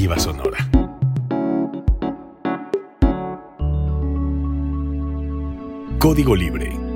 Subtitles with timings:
[0.00, 0.58] alternativa sonora.
[5.98, 6.89] Código Libre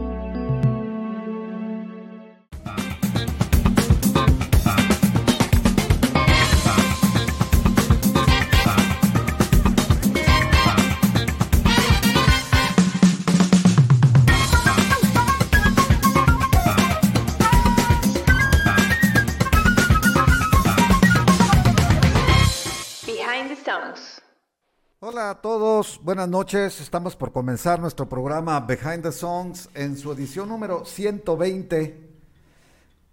[26.25, 26.81] buenas noches.
[26.81, 32.01] Estamos por comenzar nuestro programa Behind the Songs en su edición número 120.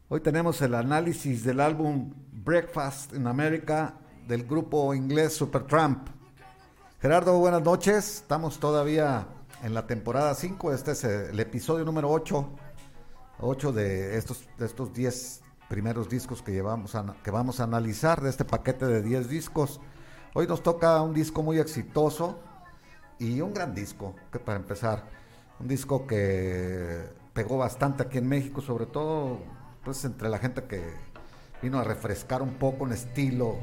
[0.07, 6.07] Hoy tenemos el análisis del álbum Breakfast in America del grupo inglés Supertramp.
[7.01, 8.21] Gerardo, buenas noches.
[8.21, 9.27] Estamos todavía
[9.61, 10.71] en la temporada 5.
[10.71, 12.49] Este es el episodio número 8.
[13.41, 18.29] 8 de estos, de estos 10 primeros discos que, llevamos que vamos a analizar de
[18.29, 19.81] este paquete de 10 discos.
[20.33, 22.39] Hoy nos toca un disco muy exitoso
[23.21, 25.07] y un gran disco, que para empezar,
[25.59, 29.39] un disco que pegó bastante aquí en México, sobre todo
[29.83, 30.81] pues entre la gente que
[31.61, 33.59] vino a refrescar un poco un estilo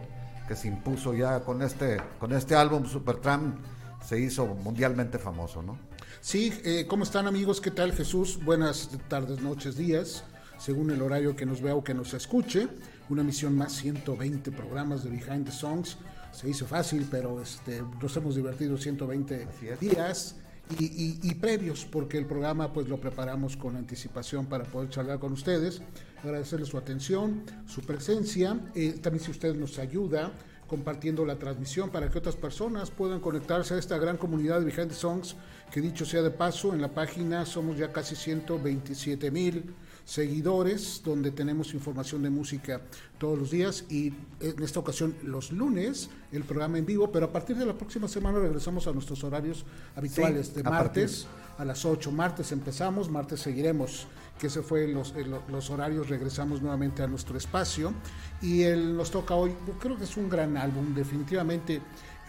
[0.47, 3.59] que se impuso ya con este con este álbum Supertramp
[4.01, 5.77] se hizo mundialmente famoso, ¿no?
[6.21, 7.61] Sí, eh, ¿cómo están amigos?
[7.61, 8.39] ¿Qué tal Jesús?
[8.45, 10.23] Buenas tardes, noches, días,
[10.57, 12.69] según el horario que nos vea o que nos escuche.
[13.09, 15.99] Una misión más, 120 programas de Behind the Songs
[16.39, 19.49] se hizo fácil, pero este, nos hemos divertido 120
[19.81, 20.37] días.
[20.79, 25.81] Y, previos, porque el programa pues lo preparamos con anticipación para poder charlar con ustedes.
[26.23, 28.61] Agradecerles su atención, su presencia.
[28.75, 30.31] Eh, también si usted nos ayuda
[30.69, 34.91] compartiendo la transmisión para que otras personas puedan conectarse a esta gran comunidad de Behind
[34.91, 35.37] the Songs,
[35.73, 39.75] que dicho sea de paso, en la página somos ya casi 127 mil
[40.09, 42.81] seguidores, donde tenemos información de música
[43.19, 47.31] todos los días y en esta ocasión los lunes el programa en vivo, pero a
[47.31, 51.27] partir de la próxima semana regresamos a nuestros horarios habituales de martes
[51.59, 52.11] a, las 8.
[52.11, 54.07] Martes empezamos, martes seguiremos,
[54.41, 55.13] que ese fue los,
[55.47, 57.93] los horarios, regresamos nuevamente a nuestro espacio
[58.41, 61.83] y él nos toca hoy, creo que es un gran álbum, definitivamente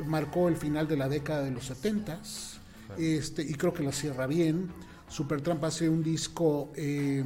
[0.05, 2.19] marcó el final de la década de los 70
[2.97, 4.69] este, y creo que lo cierra bien.
[5.07, 7.23] Supertramp hace un disco eh,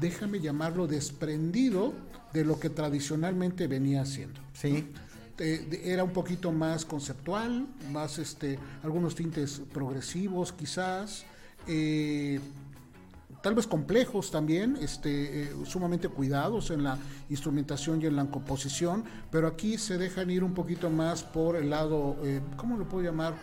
[0.00, 1.92] déjame llamarlo desprendido
[2.32, 4.40] de lo que tradicionalmente venía haciendo.
[4.52, 4.92] Sí.
[5.38, 11.24] era un poquito más conceptual, más este, algunos tintes progresivos quizás,
[11.66, 12.40] eh,
[13.42, 19.04] tal vez complejos también, este, eh, sumamente cuidados en la instrumentación y en la composición,
[19.30, 23.04] pero aquí se dejan ir un poquito más por el lado, eh, ¿cómo lo puedo
[23.04, 23.34] llamar?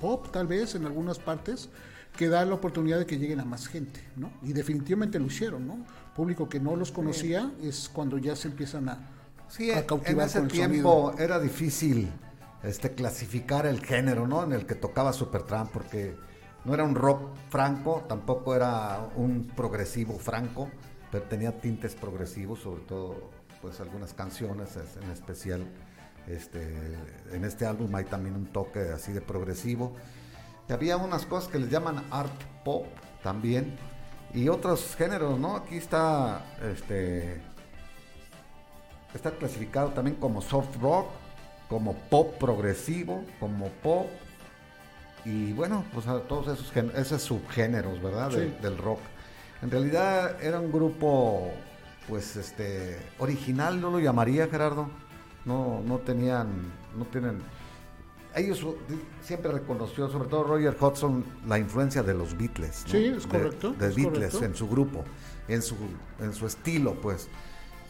[0.00, 1.68] Pop tal vez en algunas partes,
[2.18, 4.32] que da la oportunidad de que lleguen a más gente, ¿no?
[4.42, 5.86] Y definitivamente lo hicieron, ¿no?
[6.16, 9.08] Público que no los conocía es cuando ya se empiezan a,
[9.46, 12.10] sí, cautivar en ese tiempo era difícil
[12.64, 14.42] este clasificar el género, ¿no?
[14.42, 16.16] En el que tocaba Supertramp porque
[16.64, 20.68] no era un rock franco, tampoco era un progresivo franco,
[21.12, 23.30] pero tenía tintes progresivos, sobre todo
[23.62, 25.64] pues algunas canciones en especial
[26.26, 26.96] este
[27.30, 29.94] en este álbum hay también un toque así de progresivo
[30.72, 32.32] había unas cosas que les llaman art
[32.64, 32.86] pop
[33.22, 33.76] también
[34.34, 35.56] y otros géneros, ¿no?
[35.56, 37.40] Aquí está este
[39.14, 41.08] está clasificado también como soft rock,
[41.68, 44.06] como pop progresivo, como pop
[45.24, 48.30] y bueno, pues a todos esos, esos subgéneros, ¿verdad?
[48.30, 49.00] del rock.
[49.60, 51.50] En realidad era un grupo,
[52.08, 54.88] pues, este, original, no lo llamaría Gerardo.
[55.44, 57.42] No, no tenían, no tienen
[58.38, 58.64] ellos
[59.22, 62.84] siempre reconoció, sobre todo Roger Hodgson, la influencia de los Beatles.
[62.86, 63.72] Sí, es correcto.
[63.72, 65.04] De, Beatles en su grupo,
[65.48, 65.76] en su,
[66.20, 67.28] en su estilo, pues.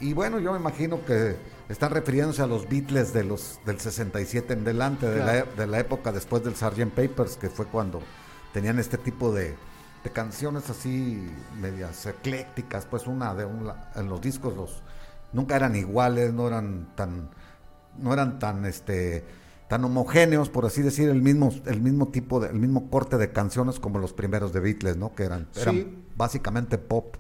[0.01, 1.37] Y bueno, yo me imagino que
[1.69, 5.81] están refiriéndose a los Beatles de los del 67 en delante, de, la, de la
[5.81, 6.91] época después del Sgt.
[6.95, 8.01] Papers, que fue cuando
[8.53, 9.57] tenían este tipo de,
[10.05, 11.29] de canciones así
[11.61, 14.83] medias eclécticas, pues una de un, en los discos los
[15.33, 17.31] nunca eran iguales, no eran tan
[17.99, 19.25] no eran tan este
[19.69, 23.33] tan homogéneos, por así decir, el mismo, el mismo tipo, de, el mismo corte de
[23.33, 25.15] canciones como los primeros de Beatles, ¿no?
[25.15, 25.47] Que eran,
[26.17, 27.17] básicamente pop.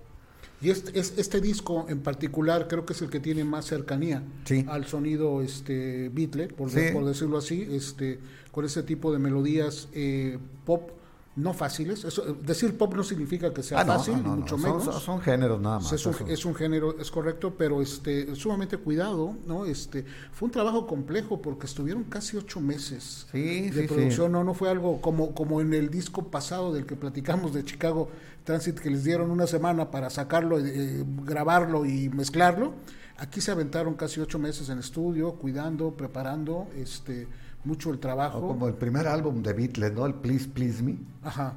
[0.61, 4.25] Y este, este disco en particular creo que es el que tiene más cercanía
[4.67, 8.19] al sonido este Beatle, por, por, decirlo así, este,
[8.50, 10.91] con ese tipo de melodías eh, pop
[11.38, 12.05] no fáciles.
[12.05, 15.02] Eso, decir pop no significa que sea ah, fácil, mucho menos.
[15.02, 15.93] Son, géneros nada más.
[15.93, 19.64] Es un, género, es correcto, pero este, sumamente cuidado, ¿no?
[19.64, 24.32] Este, fue un trabajo complejo porque estuvieron casi ocho meses de producción.
[24.32, 28.11] No, no fue algo como, como en el disco pasado del que platicamos de Chicago
[28.44, 32.75] Transit, que les dieron una semana para sacarlo, eh, grabarlo y mezclarlo.
[33.19, 37.26] Aquí se aventaron casi ocho meses en estudio, cuidando, preparando, este,
[37.69, 38.41] mucho el trabajo.
[38.41, 40.06] como el primer álbum de Beatles, ¿no?
[40.06, 40.97] El Please Please Me.
[41.23, 41.55] Ajá.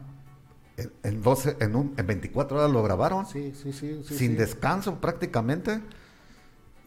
[1.03, 3.25] En, 12, en, un, en 24 horas lo grabaron.
[3.25, 4.03] Sí, sí, sí.
[4.03, 5.81] sin descanso prácticamente.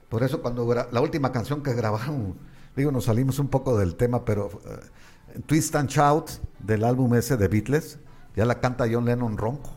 [0.08, 2.36] Por eso cuando la última canción que grabaron,
[2.76, 6.30] digo, nos salimos un poco del tema, pero uh, Twist and Shout
[6.60, 7.98] del álbum ese de Beatles,
[8.36, 9.72] ya la canta John Lennon ronco.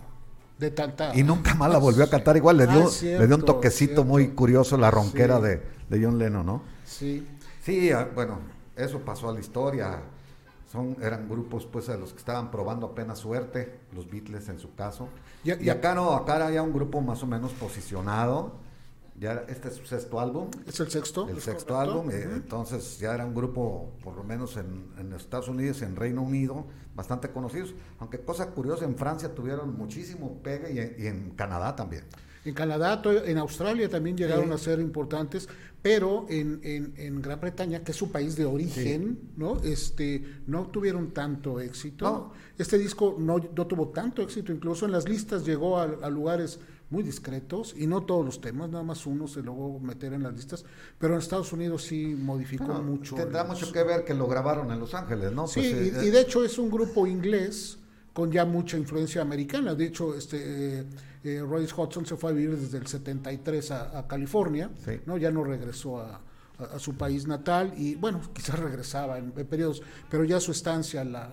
[0.60, 1.16] De tanta...
[1.16, 4.04] Y nunca más la volvió a cantar igual, le ah, dio, le dio un toquecito
[4.04, 6.62] muy curioso la ronquera de, de John Lennon, ¿no?
[6.84, 7.28] Sí.
[7.64, 8.40] Sí, ah, bueno,
[8.78, 10.04] eso pasó a la historia
[10.72, 14.76] son, eran grupos pues de los que estaban probando apenas suerte, los Beatles en su
[14.76, 15.08] caso.
[15.44, 18.68] y acá no, acá había un grupo más o menos posicionado.
[19.20, 20.52] Ya este es su sexto álbum.
[20.68, 21.28] ¿Es el sexto?
[21.28, 22.12] El sexto álbum.
[22.12, 26.22] Eh, entonces ya era un grupo, por lo menos en, en, Estados Unidos, en Reino
[26.22, 27.74] Unido, bastante conocidos.
[27.98, 32.04] Aunque cosa curiosa, en Francia tuvieron muchísimo pegue y en Canadá también.
[32.48, 35.50] En Canadá, en Australia también llegaron a ser importantes,
[35.82, 39.62] pero en, en, Gran Bretaña, que es su país de origen, ¿no?
[39.64, 42.32] Este, no tuvieron tanto éxito.
[42.58, 47.04] Este disco no, no, tuvo tanto éxito, incluso en las listas llegó a, lugares muy
[47.04, 50.64] discretos y no todos los temas, nada más uno se logró meter en las listas,
[50.98, 53.16] pero en Estados Unidos sí modificó mucho.
[53.16, 55.48] Tendrá mucho que ver que lo grabaron en Los Ángeles, ¿no?
[55.48, 57.78] Sí, pues, y, y, de hecho es un grupo inglés
[58.18, 59.76] con ya mucha influencia americana.
[59.76, 60.84] De hecho, este,
[61.24, 64.72] eh, Royce Hudson se fue a vivir desde el 73 a, California,
[65.06, 65.20] ¿no?
[65.20, 66.20] ya no regresó a,
[66.80, 71.32] su país natal y bueno, quizás regresaba en, periodos, pero ya su estancia la,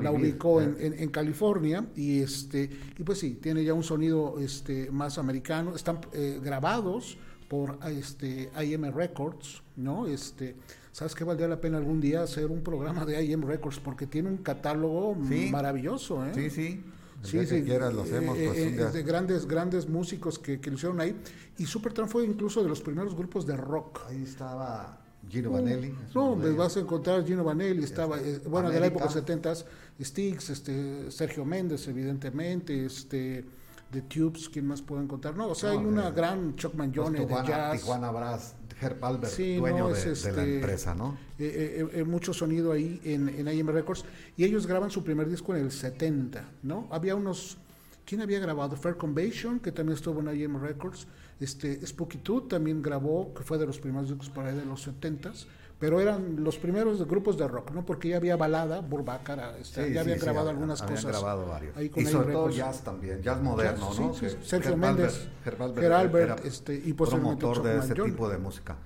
[0.00, 4.92] la ubicó en, en, California y este y pues sí, tiene ya un sonido este,
[4.92, 7.18] más americano, están eh, grabados
[7.48, 10.06] por este, IM Records, ¿no?
[10.06, 10.54] Este,
[10.94, 13.80] ¿Sabes qué valdría la pena algún día hacer un programa de IM Records?
[13.80, 15.16] Porque tiene un catálogo
[15.50, 16.30] maravilloso, ¿eh?
[16.32, 16.84] Sí, sí.
[17.20, 18.38] Sí, sí, quieras lo hacemos.
[18.38, 21.16] pues, eh, de grandes, grandes músicos que, que lo hicieron ahí.
[21.58, 24.02] Y Supertramp fue incluso de los primeros grupos de rock.
[24.08, 25.92] Ahí estaba Gino Vanelli.
[26.14, 29.52] No, me vas a encontrar Gino Vanelli, estaba, eh, bueno, de la época 70
[30.00, 33.44] Sticks, este, Sergio Méndez, evidentemente, este,
[33.90, 35.36] The Tubes, ¿quién más puedo encontrar?
[35.36, 37.80] No, o sea, hay una gran Chuck Mangione de jazz.
[37.80, 41.16] Tijuana Brass, Herb Albert, dueño de, la este, empresa, ¿no?
[41.38, 44.04] Eh, eh, eh, mucho sonido ahí en, en IM Records.
[44.36, 46.88] Y ellos graban su primer disco en el 70, ¿no?
[46.90, 47.58] Había unos...
[48.04, 48.76] ¿Quién había grabado?
[48.76, 51.06] Fair Convention, que también estuvo en IM Records.
[51.40, 54.86] Este, Spooky Tooth también grabó, que fue de los primeros discos por ahí de los
[54.86, 55.46] 70s
[55.78, 57.84] pero eran los primeros grupos de rock, ¿no?
[57.84, 61.04] Porque ya había balada, Burbacara, este, ya habían grabado algunas cosas.
[61.04, 61.76] grabado varios.
[61.96, 64.14] y sobre todo jazz también, jazz moderno, ¿no?
[64.14, 68.76] Sergio Méndez, Geralbert, este, y posiblemente promotor de ese tipo de música.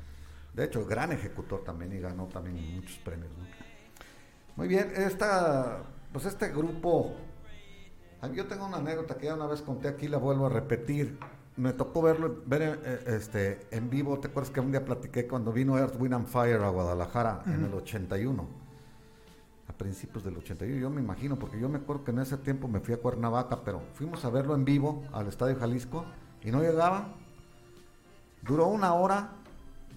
[0.55, 3.45] De hecho, gran ejecutor también y ganó también muchos premios, ¿no?
[4.57, 7.15] Muy bien, esta, pues este grupo,
[8.35, 11.17] yo tengo una anécdota que ya una vez conté aquí, la vuelvo a repetir
[11.59, 14.19] me tocó verlo, ver eh, este, en vivo.
[14.21, 17.65] ¿Te acuerdas que un día platiqué cuando vino Earth, Wind and Fire a Guadalajara en
[17.65, 18.47] el 81?
[19.69, 22.69] A principios del 81, yo me imagino, porque yo me acuerdo que en ese tiempo
[22.69, 26.05] me fui a Cuernavaca, pero fuimos a verlo en vivo al Estadio Jalisco
[26.43, 27.09] y no llegaba.
[28.43, 29.33] Duró una hora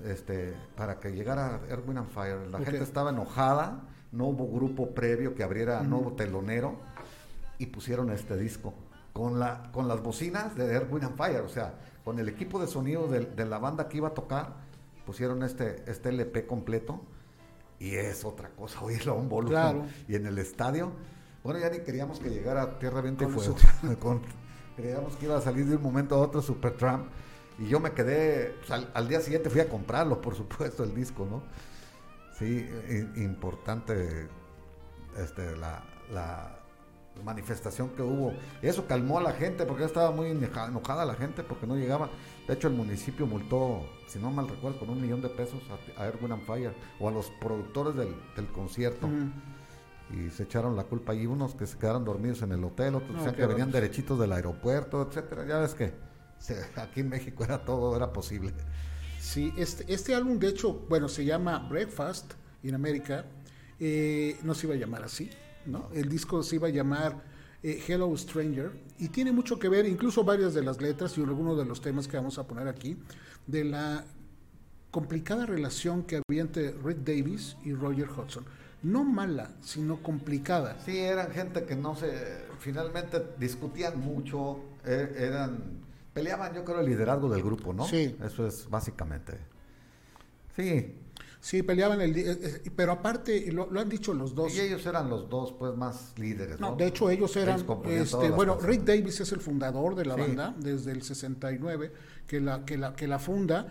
[0.04, 2.48] este, para que llegara Earth, Wind and Fire.
[2.50, 6.75] La gente estaba enojada, no hubo grupo previo que abriera, no hubo telonero
[7.60, 8.74] y pusieron este disco
[9.13, 12.60] con, la, con las bocinas de Air, Wind and Fire, o sea, con el equipo
[12.60, 14.56] de sonido de, la banda que iba a tocar,
[15.06, 17.02] pusieron este, este LP completo
[17.80, 19.88] y es otra cosa oírlo a un volumen.
[20.07, 20.92] Y en el estadio,
[21.44, 23.56] bueno, ya ni queríamos que llegara Tierra Viento y Fuego.
[24.76, 27.07] creíamos que iba a salir de un momento a otro Supertramp.
[27.59, 31.28] Y yo me quedé, pues, al, día siguiente fui a comprarlo, por supuesto, el disco,
[31.30, 31.44] ¿no?
[32.40, 32.68] Sí,
[33.18, 34.28] importante
[35.18, 36.60] este, la, la
[37.23, 38.33] manifestación que hubo.
[38.61, 42.09] Eso calmó a la gente porque estaba muy enojada la gente porque no llegaba.
[42.47, 45.61] De hecho, el municipio multó, si no mal recuerdo, con un millón de pesos
[45.97, 49.09] a, Erwin and Fire o a los productores del, concierto.
[50.11, 51.13] Y se echaron la culpa.
[51.13, 55.07] Y unos que se quedaron dormidos en el hotel, otros que venían derechitos del aeropuerto,
[55.07, 55.45] etcétera.
[55.45, 55.94] Ya ves que
[56.75, 58.53] aquí en México era todo, era posible.
[59.19, 63.25] Sí, este, este álbum, de hecho, bueno, se llama Breakfast en América.
[63.80, 65.30] Eh, no se iba a llamar así
[65.65, 65.89] ¿no?
[65.94, 67.21] El disco se iba a llamar
[67.63, 71.57] eh, Hello Stranger y tiene mucho que ver, incluso varias de las letras y algunos
[71.57, 72.97] de los temas que vamos a poner aquí,
[73.47, 74.06] de la
[74.89, 78.45] complicada relación que había entre Rick Davis y Roger Hudson.
[78.83, 80.80] No mala, sino complicada.
[80.83, 85.81] Sí, eran gente que no se, finalmente discutían mucho, e, eran,
[86.13, 87.85] peleaban yo creo el liderazgo del grupo, ¿no?
[87.85, 88.15] Sí.
[88.23, 89.37] Eso es básicamente.
[90.56, 90.95] Sí,
[91.42, 92.16] Sí, peleaban el...
[92.16, 94.56] Eh, eh, pero aparte, lo, han dicho los dos.
[94.56, 96.76] Y ellos eran los dos, pues, más líderes, ¿no?
[96.76, 97.66] de hecho, ellos eran...
[97.88, 101.92] este, bueno, Rick Davis es el fundador de la banda desde el 69,
[102.28, 103.68] que la, que la, que la funda.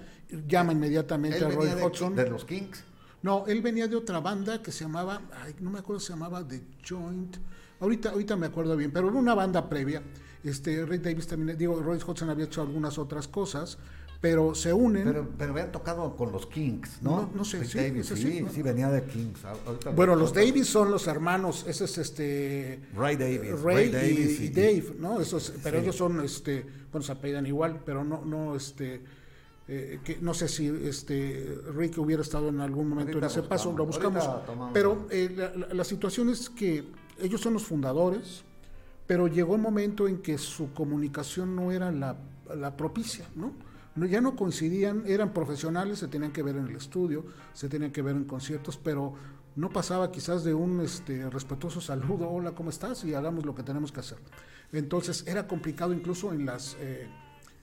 [0.49, 2.17] Llama inmediatamente a Roy Hodgson.
[2.17, 2.85] ¿De los Kings?
[3.23, 5.23] No, él venía de otra banda que se llamaba...
[5.43, 7.37] Ay, no me acuerdo, se llamaba The Joint...
[7.79, 10.03] Ahorita, ahorita me acuerdo bien, pero era una banda previa.
[10.43, 13.79] Este, Rick Davis también, digo, Roy Hodgson había hecho algunas otras cosas
[14.21, 15.05] pero se unen.
[15.05, 17.31] Pero, pero habían tocado con los Kings, ¿no?
[17.35, 19.41] No, sé, sí, sí, sí, venía de Kings.
[19.97, 22.83] bueno, los Davis son los hermanos, ese es este...
[22.95, 23.63] Ray Davis.
[23.63, 25.21] Ray, Davis y, Dave, ¿no?
[25.21, 29.03] Esos, pero ellos son, este, bueno, se apellidan igual, pero no, no, este...
[29.73, 33.73] Eh, que no sé si este Rick hubiera estado en algún momento en ese paso,
[33.73, 34.29] lo buscamos.
[34.73, 36.85] Pero eh, la, la situación es que
[37.21, 38.43] ellos son los fundadores,
[39.07, 42.17] pero llegó un momento en que su comunicación no era la,
[42.57, 43.70] la propicia, ¿no?
[44.07, 48.03] Ya no coincidían, eran profesionales, se tenían que ver en el estudio, se tenían que
[48.03, 49.15] ver en conciertos, pero
[49.57, 53.05] no pasaba quizás de un este, respetuoso saludo, hola, ¿cómo estás?
[53.05, 54.19] Y hagamos lo que tenemos que hacer.
[54.73, 57.09] Entonces era complicado incluso en las eh,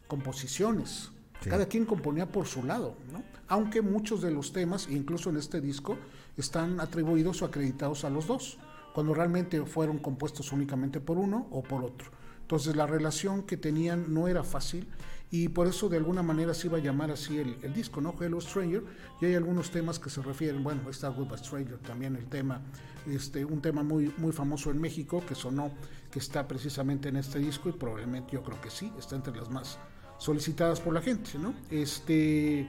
[0.08, 1.12] composiciones.
[1.44, 3.24] Cada quien componía por su lado, ¿no?
[3.48, 5.98] aunque muchos de los temas, incluso en este disco,
[6.36, 8.58] están atribuidos o acreditados a los dos,
[8.94, 12.10] cuando realmente fueron compuestos únicamente por uno o por otro.
[12.42, 14.88] Entonces la relación que tenían no era fácil
[15.30, 18.16] y por eso de alguna manera se iba a llamar así el, disco, ¿no?
[18.20, 18.84] Hello Stranger,
[19.22, 22.62] y hay algunos temas que se refieren, bueno, está a Stranger también el tema,
[23.06, 25.72] este, un tema muy, muy famoso en México que sonó,
[26.12, 29.50] que está precisamente en este disco y probablemente yo creo que sí, está entre las
[29.50, 29.78] más
[30.18, 31.54] solicitadas por la gente, ¿no?
[31.70, 32.68] Este,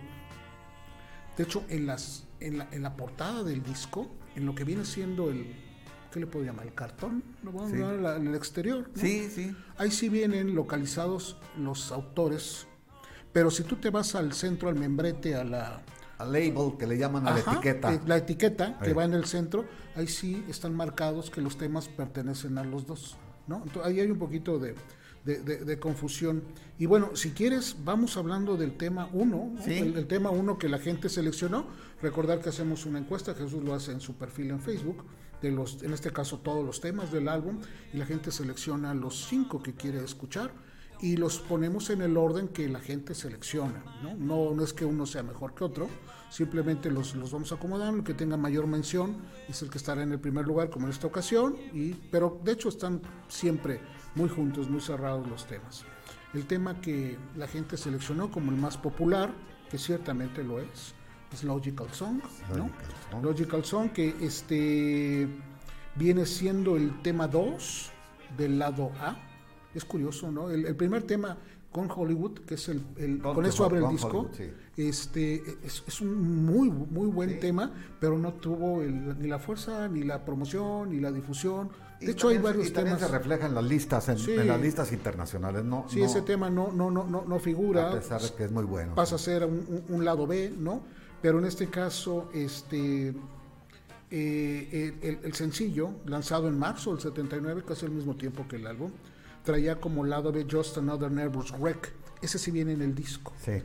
[1.37, 4.85] de hecho, en, las, en, la, en la portada del disco, en lo que viene
[4.85, 5.68] siendo el,
[6.13, 6.67] ¿qué le puedo llamar?
[6.67, 8.91] El cartón, lo vamos a en el exterior.
[8.95, 9.57] Sí, sí.
[9.77, 12.67] Ahí sí vienen localizados los autores,
[13.33, 15.83] pero si tú te vas al centro, al membrete, a la...
[16.19, 17.95] Al label que le llaman a la etiqueta.
[17.95, 21.87] Eh, la etiqueta que va en el centro, ahí sí están marcados que los temas
[21.87, 23.17] pertenecen a los dos.
[23.47, 23.63] ¿no?
[23.65, 24.75] Entonces, ahí hay un poquito de,
[25.25, 26.43] de, confusión.
[26.79, 31.09] Y bueno, si quieres, vamos hablando del tema 1, el, tema 1 que la gente
[31.09, 31.67] seleccionó.
[32.01, 35.05] Recordar que hacemos una encuesta, Jesús lo hace en su perfil en Facebook,
[35.43, 37.59] de los, en este caso todos los temas del álbum,
[37.93, 40.51] y la gente selecciona los cinco que quiere escuchar
[41.01, 43.85] y los ponemos en el orden que la gente selecciona.
[44.03, 45.89] No, no, no es que uno sea mejor que otro,
[46.31, 49.17] simplemente los, los vamos acomodando, el que tenga mayor mención
[49.49, 52.53] es el que estará en el primer lugar, como en esta ocasión, y, pero de
[52.53, 53.81] hecho están siempre
[54.15, 55.85] muy juntos, muy cerrados los temas.
[56.35, 59.33] El tema que la gente seleccionó como el más popular,
[59.71, 60.95] que ciertamente lo es,
[61.33, 62.21] es Logical Song,
[63.23, 65.29] Logical Song, que este
[65.95, 67.91] viene siendo el tema 2
[68.37, 69.17] del lado A.
[69.75, 70.51] Es curioso, ¿no?
[70.51, 71.37] El, primer tema
[71.71, 72.83] con Hollywood, que es el,
[73.23, 74.31] con eso abre el disco,
[74.77, 80.25] este es, un muy muy buen tema, pero no tuvo ni la fuerza, ni la
[80.25, 81.71] promoción, ni la difusión
[82.01, 83.01] de hecho, hay varios y temas.
[83.01, 85.87] se refleja en las listas, en, las listas internacionales, ¿no?
[85.89, 87.91] Sí, ese tema no, no, no, no, figura.
[87.91, 88.95] A pesar de que es muy bueno.
[88.95, 90.83] Pasa a ser un, lado B, ¿no?
[91.23, 93.15] Pero en este caso, este.
[94.11, 98.91] Eh, el, sencillo, lanzado en marzo del 79, casi al mismo tiempo que el álbum,
[99.45, 101.93] traía como lado B Just Another Nervous Wreck.
[102.23, 103.35] Ese sí viene en el disco.
[103.45, 103.63] Sí.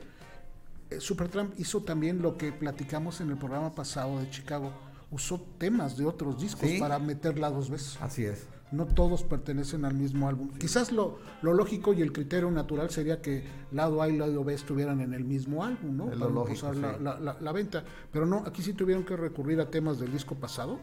[0.90, 4.74] Eh, Supertramp hizo también lo que platicamos en el programa pasado de Chicago
[5.14, 7.98] usó temas de otros discos para meterla dos veces.
[8.02, 8.46] Así es.
[8.74, 10.50] No todos pertenecen al mismo álbum.
[10.58, 14.54] Quizás lo, lo, lógico y el criterio natural sería que lado A y lado B
[14.54, 16.06] estuvieran en el mismo álbum, ¿no?
[16.08, 17.84] para lógico, la, la, la, venta.
[18.12, 20.80] Pero no, aquí sí tuvieron que recurrir a temas del disco pasado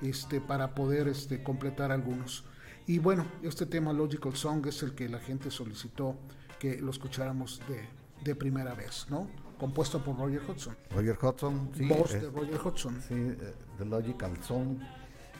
[0.00, 2.44] este, para poder este, completar algunos.
[2.86, 6.16] Y bueno, este tema Logical Song es el que la gente solicitó
[6.58, 7.88] que lo escucháramos de,
[8.24, 9.28] de primera vez, ¿no?
[9.62, 10.76] compuesto por Roger Hodgson.
[10.90, 11.86] Roger Hodgson, sí.
[11.86, 13.00] Voz de Roger Hodgson.
[13.00, 14.78] Sí, eh, The Logical Song.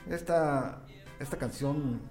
[0.09, 0.81] Esta,
[1.23, 2.01] esta canción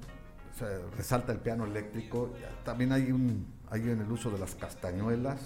[0.96, 2.30] resalta el piano eléctrico.
[2.64, 5.40] También hay, un, hay en el uso de las castañuelas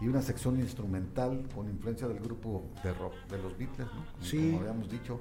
[0.00, 4.04] y una sección instrumental con influencia del grupo de rock de los Beatles, ¿no?
[4.20, 4.50] sí.
[4.50, 5.20] como habíamos dicho.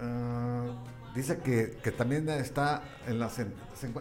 [0.00, 0.70] Uh,
[1.14, 3.36] Dice que, que, también está en las,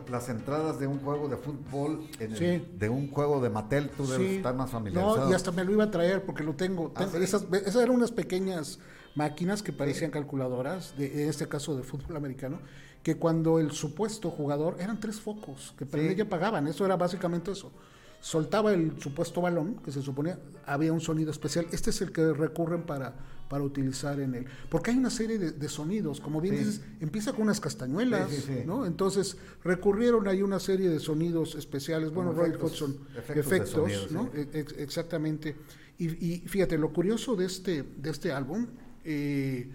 [0.10, 4.55] las entradas de un juego de fútbol, de un juego de Mattel, tú debes estar
[4.55, 5.25] más familiarizado.
[5.25, 6.93] No, y hasta me lo iba a traer porque lo tengo.
[6.95, 8.79] Ah, esas, esas, eran unas pequeñas
[9.15, 12.60] máquinas que parecían calculadoras, de, en este caso de fútbol americano,
[13.03, 17.51] que cuando el supuesto jugador, eran tres focos, que para que pagaban, eso era básicamente
[17.51, 17.72] eso.
[18.20, 21.65] soltaba el supuesto balón, que se suponía había un sonido especial.
[21.72, 23.15] Este es el que recurren para,
[23.50, 24.46] para utilizar en él.
[24.70, 28.30] Porque hay una serie de, sonidos, como bien dices, empieza con unas castañuelas,
[28.65, 28.86] ¿no?
[28.86, 32.13] Entonces recurrieron ahí una serie de sonidos especiales.
[32.13, 32.98] Bueno, Roy Hudson,
[33.36, 34.30] efectos, ¿no?
[34.34, 35.56] E, exactamente.
[35.98, 38.68] Y, fíjate, lo curioso de este, de este álbum
[39.05, 39.70] eh,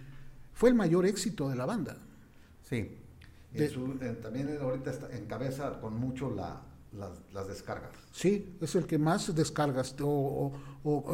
[0.52, 1.96] fue el mayor éxito de la banda.
[2.62, 2.90] Sí.
[4.22, 6.62] también ahorita está, encabeza con mucho la,
[7.32, 7.92] las, descargas.
[8.12, 10.52] Sí, es el que más descargas o,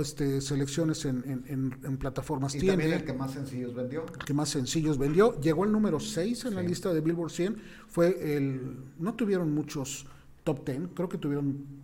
[0.00, 4.04] este, selecciones en, en, plataformas y También el que más sencillos vendió.
[4.06, 5.40] El que más sencillos vendió.
[5.40, 7.56] Llegó el número 6 en la lista de Billboard 100.
[7.88, 8.76] Fue el.
[8.98, 10.06] No tuvieron muchos
[10.44, 11.82] top 10, creo que tuvieron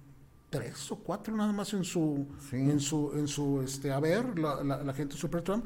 [0.50, 4.82] tres o cuatro nada más en su en su en su este haber la, la,
[4.82, 5.64] la gente Supertramp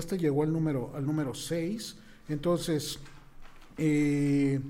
[0.00, 1.96] este llegó al número al número 6
[2.28, 2.98] entonces
[3.78, 4.60] eh,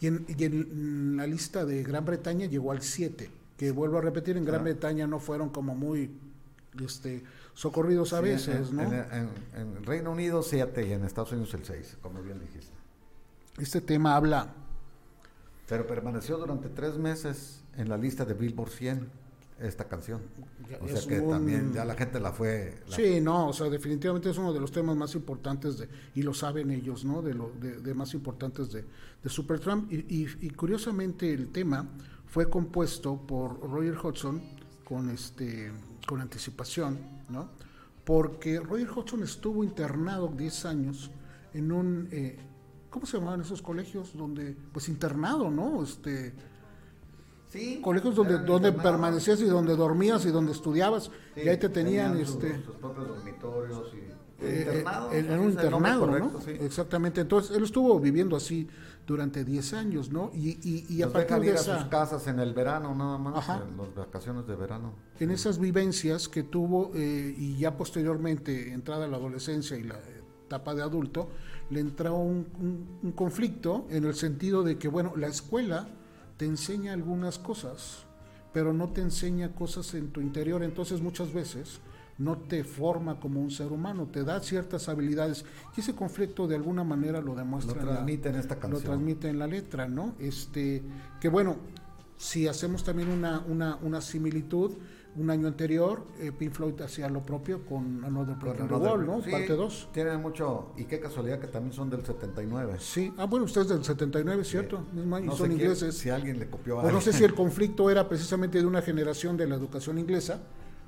[0.00, 4.44] y, en, la lista de Gran Bretaña llegó al 7, que vuelvo a repetir, en
[4.44, 6.10] Gran Bretaña no fueron como muy
[6.82, 7.22] este,
[7.54, 8.82] socorridos a veces, ¿no?
[8.82, 12.72] En, Reino Unido 7 y en Estados Unidos el 6, como bien dijiste.
[13.58, 14.54] Este tema habla...
[15.68, 19.08] Pero permaneció durante tres meses en la lista de Billboard 100
[19.60, 20.20] esta canción.
[20.80, 22.82] o sea que también ya la gente la fue...
[22.88, 26.32] Sí, no, o sea, definitivamente es uno de los temas más importantes de, y lo
[26.34, 27.22] saben ellos, ¿no?
[27.22, 28.84] De, lo, de, más importantes de,
[29.22, 29.92] de Supertramp.
[29.92, 31.86] Y, y, curiosamente el tema
[32.26, 34.42] fue compuesto por Roger Hodgson
[34.84, 35.70] con, este,
[36.06, 36.98] con anticipación,
[37.28, 37.50] ¿no?
[38.04, 41.10] Porque Roger Hodgson estuvo internado 10 años
[41.52, 42.08] en un...
[42.10, 42.38] Eh,
[42.88, 44.16] ¿Cómo se llamaban esos colegios?
[44.16, 45.84] Donde, pues internado, ¿no?
[45.84, 46.34] Este,
[47.82, 52.62] colegios donde, donde permanecías y donde dormías y donde estudiabas y ahí te tenían, este
[52.64, 54.10] sus, propios dormitorios y
[54.42, 56.40] eh, en un internado, ¿no?
[56.46, 57.20] Exactamente.
[57.20, 58.66] Entonces él estuvo viviendo así
[59.06, 60.30] durante 10 años, ¿no?
[60.32, 63.76] Y, y, y a partir de esa, sus casas en el verano nada más, en
[63.76, 64.94] las vacaciones de verano.
[65.18, 69.98] En esas vivencias que tuvo eh, y ya posteriormente entrada la adolescencia y la
[70.46, 71.28] etapa de adulto,
[71.68, 75.88] le entró un, un conflicto en el sentido de que, bueno, la escuela
[76.40, 78.06] te enseña algunas cosas,
[78.54, 81.80] pero no te enseña cosas en tu interior, entonces muchas veces
[82.16, 85.44] no te forma como un ser humano, te da ciertas habilidades
[85.76, 87.82] y ese conflicto de alguna manera lo demuestra.
[87.82, 88.72] Lo transmite en, esta canción.
[88.72, 90.14] Lo transmite en la letra, ¿no?
[90.18, 90.82] Este,
[91.20, 91.58] que bueno,
[92.16, 94.78] si hacemos también una, una, una similitud,
[95.16, 99.06] un año anterior, eh, Pink Floyd hacía lo propio con Another Brick in the Wall,
[99.06, 99.20] ¿no?
[99.20, 99.88] Parte 2.
[99.92, 102.76] Tienen mucho, y qué casualidad que también son del 79.
[102.78, 104.84] Sí, ah, bueno, ustedes del 79, ¿cierto?
[104.94, 105.96] y son ingleses.
[105.98, 108.82] si alguien le copió a O no sé si el conflicto era precisamente de una
[108.82, 110.40] generación de la educación inglesa,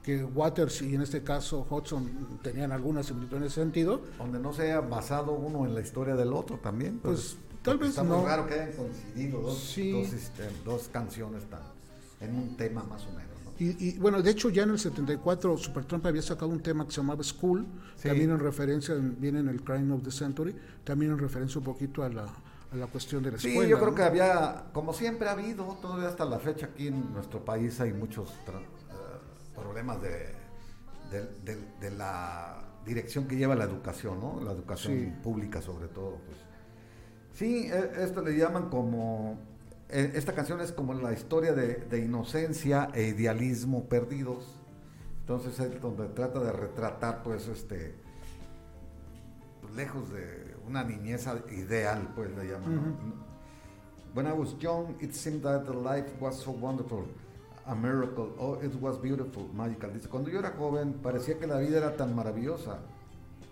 [0.03, 4.01] que Waters y en este caso Hudson tenían alguna similitud en ese sentido.
[4.19, 6.99] Donde no se haya basado uno en la historia del otro también.
[6.99, 11.63] Pues, tal vez está muy raro que hayan coincidido dos, dos, este, dos canciones tan,
[12.21, 13.32] en un tema más o menos.
[13.65, 16.97] Y, bueno, de hecho ya en el 74 Supertramp había sacado un tema que se
[16.97, 17.65] llamaba School,
[18.03, 22.03] también en referencia, viene en el Crime of the Century, también en referencia un poquito
[22.03, 23.63] a la, a la cuestión de la escuela.
[23.63, 27.13] Sí, yo creo que había, como siempre ha habido, todavía hasta la fecha aquí en
[27.13, 30.35] nuestro país hay muchos uh, problemas de,
[31.45, 34.41] de, la dirección que lleva la educación, ¿no?
[34.43, 36.19] La educación pública sobre todo.
[36.27, 36.39] Pues.
[37.35, 39.39] Sí, e, esto le llaman como
[39.93, 44.59] eh, esta canción es como la historia de, inocencia e idealismo perdidos.
[45.21, 47.95] Entonces es donde trata de retratar, pues, este,
[49.77, 52.95] lejos de una niñez ideal, pues le llaman.
[54.15, 57.07] When I was young, it seemed that the life was so wonderful,
[57.67, 59.91] a miracle, oh, it was beautiful, magical.
[59.93, 62.79] Dice, cuando yo era joven, parecía que la vida era tan maravillosa,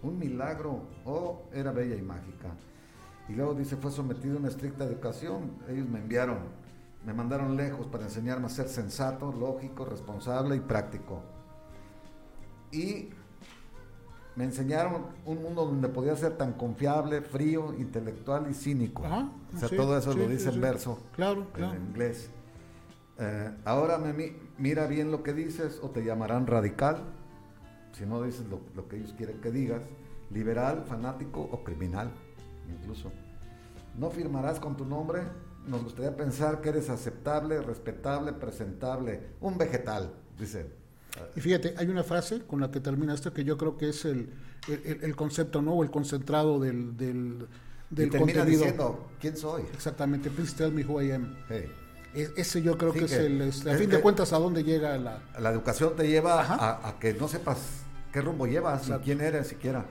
[0.03, 2.55] un milagro, oh, era bella y mágica.
[3.31, 5.53] Y luego dice, fue sometido a una estricta educación.
[5.69, 6.38] Ellos me enviaron,
[7.07, 11.23] me mandaron lejos para enseñarme a ser sensato, lógico, responsable y práctico.
[12.73, 13.11] Y
[14.35, 19.05] me enseñaron un mundo donde podía ser tan confiable, frío, intelectual y cínico.
[19.05, 22.31] o sea, todo eso lo dice en verso, claro, en inglés.
[23.19, 24.12] Eh, ahora me,
[24.59, 27.05] mira bien lo que dices o te llamarán radical,
[27.93, 29.83] si no dices lo que ellos quieren que digas,
[30.31, 32.11] liberal, fanático o criminal
[32.71, 33.11] incluso.
[33.99, 35.23] No firmarás con tu nombre,
[35.67, 40.67] nos gustaría pensar que eres aceptable, respetable, presentable, un vegetal, dice.
[41.37, 44.05] Y fíjate, hay una frase con la que termina esto que yo creo que es
[44.05, 44.31] el,
[44.69, 45.73] el, concepto, ¿no?
[45.73, 47.47] O el concentrado del, del,
[47.91, 49.63] del y termina diciendo, ¿quién soy?
[49.75, 51.37] Exactamente, please tell me who I am.
[51.51, 55.23] E, ese yo creo que, es el, a fin de cuentas, a dónde llega la...
[55.39, 57.59] La educación te lleva a, que no sepas
[58.13, 59.85] qué rumbo llevas, ni quién eres siquiera.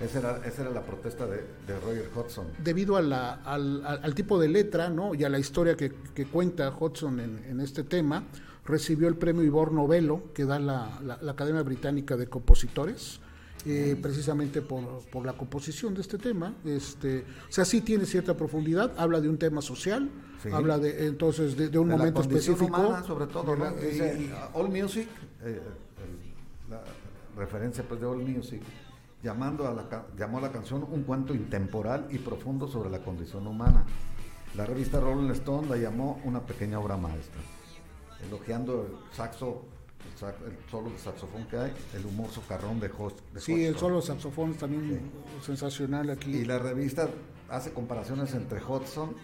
[0.00, 2.46] Esa era, esa era la protesta de, de Roger Hodgson.
[2.64, 5.14] Debido a la, al, al, tipo de letra ¿no?
[5.14, 8.24] y a la historia que, que cuenta Hodgson en, en, este tema,
[8.64, 13.20] recibió el premio Ivor Novello, que da la, la, Academia Británica de Compositores.
[13.66, 16.54] Eh, precisamente por, por, la composición de este tema.
[16.64, 20.08] Este, o sea, sí tiene cierta profundidad, habla de un tema social,
[20.50, 22.96] habla de entonces de, un momento específico.
[23.06, 25.06] sobre todo, Dice, All Music,
[25.42, 25.60] eh,
[26.70, 26.82] la
[27.36, 28.62] referencia pues de All Music,
[29.22, 33.46] llamando a la, llamó a la canción un cuento intemporal y profundo sobre la condición
[33.46, 33.84] humana.
[34.54, 37.40] La revista Rolling Stone la llamó una pequeña obra maestra,
[38.26, 39.62] elogiando el saxo,
[40.20, 43.20] el, solo de saxofón que hay, el humor socarrón de Host.
[43.36, 46.38] sí, el solo de saxofón también sensacional aquí.
[46.38, 47.08] Y la revista
[47.48, 49.14] hace comparaciones entre Hudson,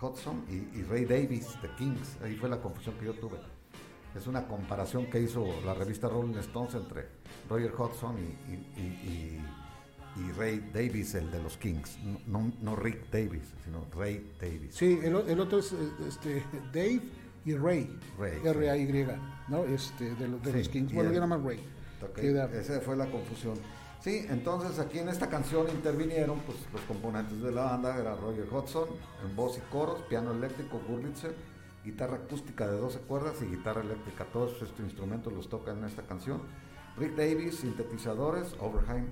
[0.00, 2.16] Hudson, y, Ray Davis de Kings.
[2.22, 3.38] Ahí fue la confusión que yo tuve.
[4.16, 7.06] Es una comparación que hizo la revista Rolling Stones entre
[7.48, 9.38] Roger Hudson y
[10.18, 11.98] y Ray Davis, el de los Kings.
[12.26, 14.74] No, no Rick Davis, sino Ray Davis.
[14.74, 15.74] Sí, el, el otro es
[16.06, 16.42] este,
[16.72, 17.00] Dave
[17.44, 17.98] y Ray.
[18.44, 19.06] R-A-Y,
[19.48, 19.64] ¿no?
[19.64, 20.92] Este, de, los, de los Kings.
[20.92, 21.64] Bueno, yo más Ray.
[22.54, 23.54] Esa fue la confusión.
[24.00, 28.46] Sí, entonces aquí en esta canción intervinieron pues, los componentes de la banda, era Roger
[28.50, 28.88] Hudson,
[29.28, 31.34] en voz y coros, piano eléctrico, Gurlitzer,
[31.90, 34.26] guitarra acústica de 12 cuerdas y guitarra eléctrica.
[34.26, 36.42] Todos estos instrumentos los tocan en esta canción.
[36.98, 39.06] Rick Davis, sintetizadores, Overheim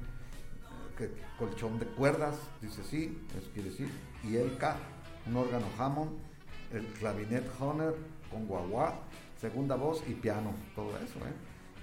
[0.97, 3.91] que colchón de cuerdas, dice sí, eso quiere decir,
[4.25, 4.77] y el K,
[5.27, 6.11] un órgano Hammond,
[6.73, 7.97] el clavinet Honor
[8.31, 8.95] con guagua,
[9.39, 11.19] segunda voz y piano, todo eso.
[11.19, 11.35] ¿eh?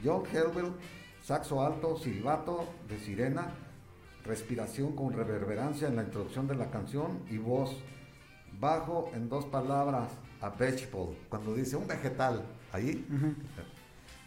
[0.04, 0.74] John Helwell,
[1.22, 3.54] saxo alto, silbato de sirena,
[4.26, 7.76] respiración con reverberancia en la introducción de la canción y voz
[8.60, 10.12] bajo en dos palabras,
[10.44, 13.06] a vegetable, cuando dice un vegetal, ahí,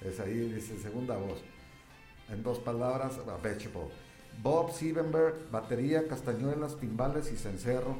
[0.02, 1.38] es ahí, dice segunda voz,
[2.30, 3.90] en dos palabras, a vegetable
[4.42, 7.96] Bob Siebenberg, batería, castañuelas, timbales y cencerro.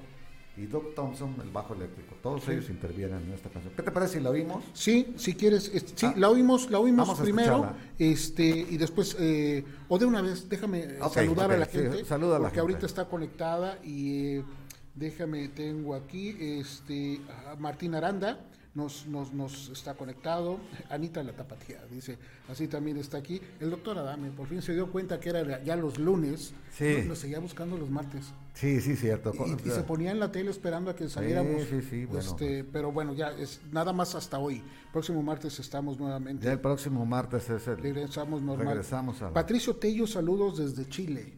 [0.58, 2.14] Y Doc Thompson, el bajo eléctrico.
[2.22, 3.74] Todos ellos intervienen en esta canción.
[3.76, 4.64] ¿Qué te parece si la oímos?
[4.72, 5.70] Sí, si quieres.
[5.94, 7.74] sí, ah, la oímos, la oímos primero.
[7.98, 12.06] Este, y después, eh, o de una vez, déjame saludar a la gente.
[12.06, 14.44] saluda a la porque ahorita está conectada y eh,
[14.96, 18.40] déjame, tengo aquí este, a Martín Aranda
[18.76, 20.60] nos, nos, nos está conectado.
[20.90, 23.40] Anita La Tapatía, dice, así también está aquí.
[23.58, 26.52] El doctor Adame, por fin se dio cuenta que era ya los lunes.
[26.70, 27.04] Sí.
[27.08, 28.26] Nos, seguía buscando los martes.
[28.52, 29.32] Sí, sí, cierto.
[29.64, 31.62] Y, se ponía en la tele esperando a que saliéramos.
[31.62, 32.16] Sí, sí, sí.
[32.16, 34.62] Este, pero bueno, ya es nada más hasta hoy.
[34.92, 36.44] Próximo martes estamos nuevamente.
[36.44, 37.78] Ya el próximo martes es el.
[37.78, 38.68] Regresamos normal.
[38.68, 41.32] Regresamos a Patricio Tello, saludos desde Chile.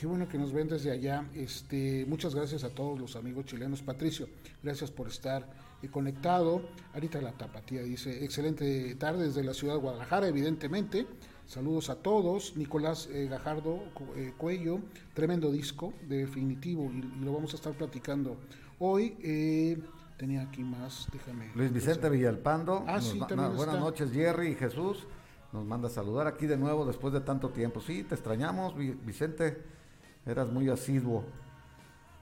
[0.00, 1.26] Qué bueno que nos ven desde allá.
[1.34, 3.82] Este, muchas gracias a todos los amigos chilenos.
[3.82, 4.30] Patricio,
[4.62, 5.46] gracias por estar
[5.90, 6.62] conectado.
[6.94, 11.06] Ahorita la tapatía dice, excelente tarde desde la ciudad de Guadalajara, evidentemente.
[11.44, 12.56] Saludos a todos.
[12.56, 13.78] Nicolás eh, Gajardo
[14.16, 14.80] eh, Cuello,
[15.12, 18.38] tremendo disco, definitivo, y, lo vamos a estar platicando
[18.78, 19.18] hoy.
[19.22, 19.78] Eh,
[20.16, 21.50] tenía aquí más, déjame.
[21.54, 22.84] Luis Vicente Villalpando.
[22.86, 25.06] Ah, sí, buenas noches, Jerry y Jesús.
[25.52, 27.82] Nos manda a saludar aquí de nuevo después de tanto tiempo.
[27.82, 29.78] Sí, te extrañamos, Vicente.
[30.26, 31.24] Eras muy asiduo.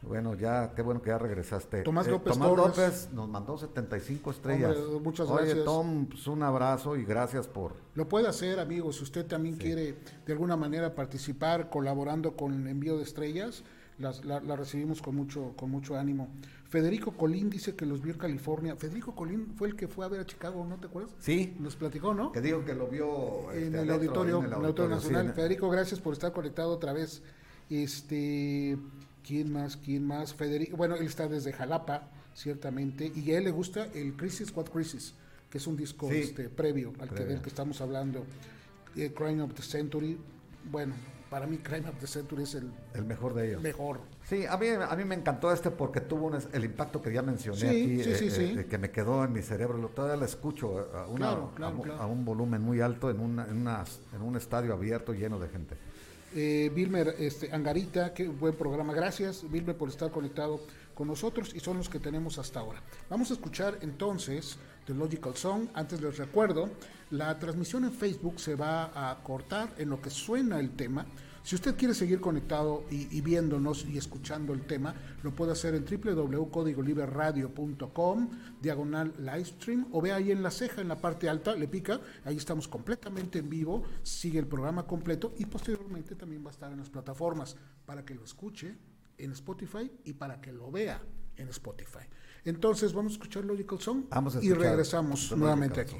[0.02, 1.82] Bueno, ya, qué bueno que ya regresaste.
[1.82, 4.76] Tomás eh, López, Tomás López nos mandó 75 estrellas.
[5.02, 5.54] muchas gracias.
[5.54, 7.74] Oye, Tom, pues, un abrazo y gracias por...
[7.94, 12.68] Lo puede hacer, amigos, si usted también quiere de alguna manera participar colaborando con el
[12.68, 13.64] envío de estrellas,
[13.98, 16.28] las, la, recibimos con mucho, con mucho ánimo.
[16.68, 18.76] Federico Colín dice que los vio en California.
[18.76, 21.10] Federico Colín fue el que fue a ver a Chicago, ¿no te acuerdas?
[21.18, 21.56] Sí.
[21.58, 22.30] Nos platicó, ¿no?
[22.30, 25.32] Que dijo que lo vio en, este, el, auditorio, en el Auditorio Nacional.
[25.32, 27.22] Federico, gracias por estar conectado otra vez.
[27.70, 28.76] Este...
[29.28, 29.76] ¿Quién más?
[29.76, 30.32] ¿Quién más?
[30.32, 34.70] Federico, bueno, él está desde Jalapa, ciertamente, y a él le gusta el Crisis, What
[34.70, 35.12] Crisis,
[35.50, 38.24] que es un disco este, previo al que, del que estamos hablando.
[38.96, 40.18] Eh, Crime of the Century,
[40.70, 40.94] bueno,
[41.28, 43.62] para mí Crime of the Century es el, el mejor de ellos.
[43.62, 44.00] Mejor.
[44.24, 47.68] Sí, a mí, a mí me encantó este porque tuvo el impacto que ya mencioné
[47.68, 49.90] aquí, eh, eh, que me quedó en mi cerebro.
[49.94, 53.68] Todavía la escucho a, a, un volumen muy alto en, una, en,
[54.16, 55.76] en un estadio abierto lleno de gente.
[56.34, 58.92] Eh, Vilmer este, Angarita, qué buen programa.
[58.92, 60.60] Gracias, Vilmer, por estar conectado
[60.94, 62.82] con nosotros y son los que tenemos hasta ahora.
[63.08, 65.68] Vamos a escuchar entonces The Logical Song.
[65.74, 66.68] Antes les recuerdo,
[67.10, 71.06] la transmisión en Facebook se va a cortar en lo que suena el tema
[71.48, 75.86] si usted quiere seguir conectado y, viéndonos y escuchando el tema, lo puede hacer en
[75.86, 78.30] www.códigoliberradio.com,
[78.60, 82.36] diagonal livestream, o ve ahí en la ceja, en la parte alta, le pica, ahí
[82.36, 86.80] estamos completamente en vivo, sigue el programa completo y posteriormente también va a estar en
[86.80, 87.56] las plataformas
[87.86, 88.76] para que lo escuche
[89.16, 91.00] en Spotify y para que lo vea
[91.38, 92.04] en Spotify.
[92.44, 94.04] Entonces vamos a escuchar Logical Song
[94.42, 95.96] y regresamos nuevamente aquí.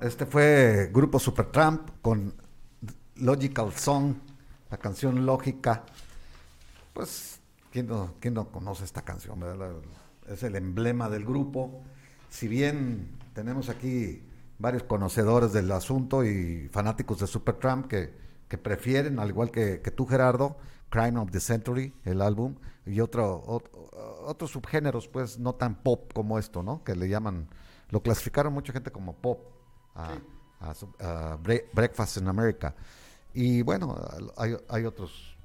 [0.00, 2.34] Este fue Grupo Supertramp con
[3.16, 4.14] Logical Song,
[4.70, 5.84] la canción Lógica.
[6.92, 7.40] Pues,
[7.72, 9.40] ¿quién no, quién no conoce esta canción?
[10.28, 11.82] Es el emblema del grupo.
[12.30, 14.22] Si bien tenemos aquí
[14.58, 18.14] varios conocedores del asunto y fanáticos de Supertramp que,
[18.48, 20.56] que prefieren, al igual que, que, tú Gerardo,
[20.90, 23.42] Crime of the Century, el álbum, y otro,
[24.24, 26.84] otros subgéneros, pues no tan pop como esto, ¿no?
[26.84, 27.48] Que le llaman,
[27.90, 29.55] lo clasificaron mucha gente como pop
[29.96, 31.38] a,
[31.72, 32.74] Breakfast in America.
[33.34, 33.96] Y bueno,
[34.36, 35.36] hay, hay otros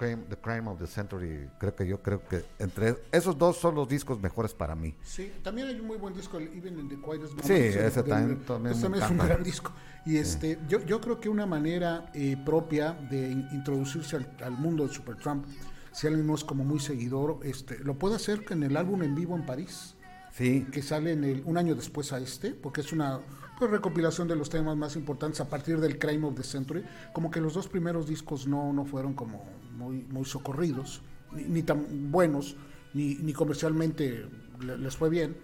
[0.00, 3.86] The Crime of the Century, creo que yo creo que entre esos dos son los
[3.86, 4.94] discos mejores para mí.
[5.02, 7.46] Sí, también hay un muy buen disco, Even in the Quietest Moments.
[7.46, 9.72] Sí, ese también, también, es un gran disco.
[10.06, 14.94] Y este, yo, yo creo que una manera eh, propia de introducirse al, mundo de
[14.94, 15.44] Supertramp,
[15.92, 19.14] si alguien no es como muy seguidor, este, lo puede hacer en el álbum en
[19.14, 19.96] vivo en París.
[20.32, 20.66] Sí.
[20.72, 23.20] Que sale en el, un año después a este, porque es una
[23.60, 26.82] pues, recopilación de los temas más importantes a partir del Crime of the Century.
[27.12, 29.44] Como que los dos primeros discos no, no fueron como
[29.76, 32.56] muy, muy socorridos, ni, tan buenos,
[32.94, 34.26] ni, ni comercialmente
[34.60, 35.36] les fue bien,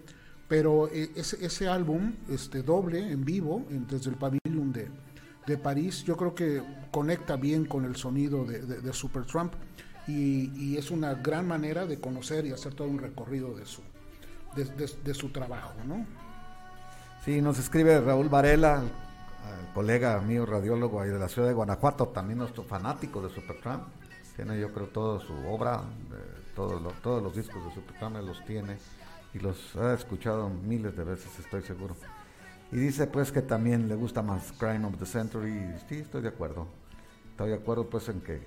[0.47, 4.89] pero eh, ese, ese, álbum este, doble en vivo desde el pabellón de,
[5.45, 9.53] de, París, yo creo que conecta bien con el sonido de, de, Supertramp
[10.07, 13.81] y, y, es una gran manera de conocer y hacer todo un recorrido de su,
[14.55, 16.05] de, su trabajo, ¿no?
[17.27, 18.83] Sí, nos escribe Raúl Varela,
[19.73, 23.83] colega mío radiólogo ahí de la ciudad de Guanajuato, también nuestro fanático de Supertramp
[24.37, 25.81] tiene yo creo toda su obra,
[26.55, 28.77] todos, los, discos de Supertramp los tiene
[29.33, 31.97] y los ha escuchado miles de veces, estoy seguro.
[32.71, 36.29] Y dice pues que también le gusta más Crime of the Century, sí, estoy de
[36.29, 36.65] acuerdo.
[37.31, 38.41] Estoy de acuerdo pues en que,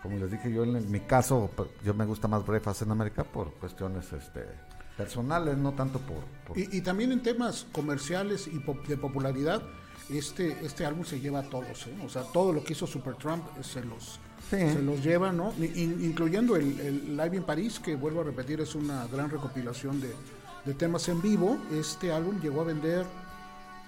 [0.00, 3.24] como les dije yo, en mi caso, pues, yo me gusta más Breakfast en América
[3.24, 4.69] por cuestiones este
[5.00, 6.18] personales, no tanto por...
[6.56, 9.62] Y, también en temas comerciales y de popularidad,
[10.10, 11.96] este, este álbum se lleva a todos, ¿eh?
[12.04, 14.18] o sea, todo lo que hizo Supertramp se los
[14.50, 15.54] se los lleva, ¿no?
[15.58, 21.08] incluyendo el, Live in París, que vuelvo a repetir, es una gran recopilación de, temas
[21.08, 21.56] en vivo.
[21.72, 23.06] Este álbum llegó a vender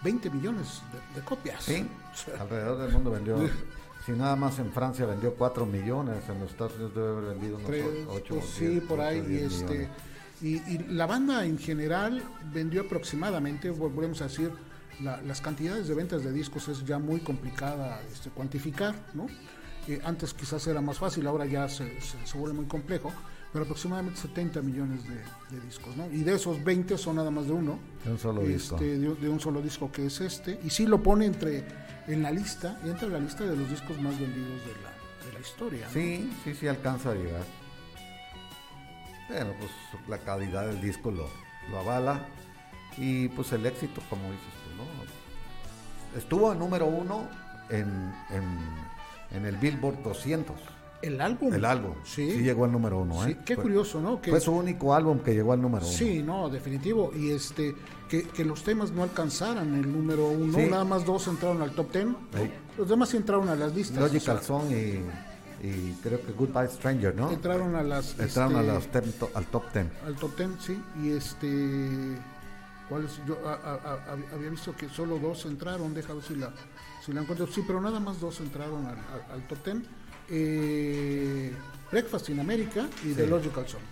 [0.04, 0.82] 20 millones
[1.16, 1.64] de, copias.
[1.64, 1.84] Sí,
[2.40, 3.36] alrededor del mundo vendió.
[4.06, 7.56] si nada más en Francia vendió 4 millones, en los Estados Unidos debe haber vendido
[7.56, 7.70] unos
[8.08, 9.24] 8 pues, Sí, por ahí.
[9.28, 9.88] y, este,
[10.42, 14.50] y, la banda en general vendió aproximadamente, volvemos a decir,
[15.00, 19.26] las cantidades de ventas de discos es ya muy complicada este, cuantificar, ¿no?
[20.04, 23.12] antes quizás era más fácil, ahora ya se, se, vuelve muy complejo,
[23.52, 26.06] pero aproximadamente 70 millones de, discos, ¿no?
[26.10, 27.78] Y de esos 20 son nada más de uno.
[28.04, 28.76] De un solo disco.
[28.76, 30.58] Este, de, un solo disco que es este.
[30.64, 31.64] Y sí lo pone entre
[32.06, 35.32] en la lista, entra en la lista de los discos más vendidos de la, de
[35.34, 35.88] la historia.
[35.92, 37.61] Sí, sí, sí alcanza a llegar.
[39.32, 39.70] Bueno, pues
[40.08, 41.28] la calidad del disco lo,
[41.70, 42.26] lo avala.
[42.96, 46.18] Y pues el éxito, como dices tú, ¿no?
[46.18, 47.26] Estuvo en número uno
[47.70, 48.42] en, en
[49.34, 50.56] en el Billboard 200.
[51.02, 51.52] ¿El álbum?
[51.52, 51.94] El álbum.
[52.04, 52.30] Sí.
[52.30, 53.38] Sí llegó al número uno, ¿eh?
[53.44, 54.18] qué curioso, ¿no?
[54.18, 55.94] fue su único álbum que llegó al número uno.
[55.94, 57.10] Sí, no, definitivo.
[57.16, 57.74] Y este,
[58.08, 60.56] que, los temas no alcanzaran el número uno.
[60.58, 62.16] Nada más dos entraron al top ten.
[62.78, 63.98] Los demás sí entraron a las listas.
[63.98, 65.00] Logical Song y,
[65.62, 67.30] y, creo que Goodbye Stranger, ¿no?
[67.30, 68.18] Entraron a las...
[68.18, 69.90] Entraron a este, las al top ten.
[70.04, 70.82] Al top ten, sí.
[71.02, 72.18] Y este...
[72.88, 73.20] ¿Cuáles?
[73.26, 73.38] Yo
[74.34, 75.94] había visto que solo dos entraron.
[75.94, 76.52] Déjame ver si la
[77.04, 77.46] si la encuentro.
[77.46, 79.84] Sí, pero nada más dos entraron al, top ten.
[80.28, 81.52] Eh,
[81.90, 83.82] Breakfast in America y The Logical Song.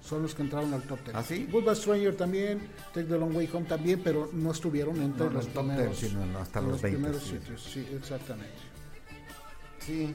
[0.00, 1.16] Son los que entraron al top ten.
[1.16, 1.48] ¿Ah, sí?
[1.50, 2.60] Goodbye Stranger también,
[2.92, 6.38] Take the Long Way Home también, pero no estuvieron entre los, top primeros, ten, sino
[6.38, 7.62] hasta los, 20, primeros sitios.
[7.62, 8.54] Sí, exactamente.
[9.80, 10.14] Sí.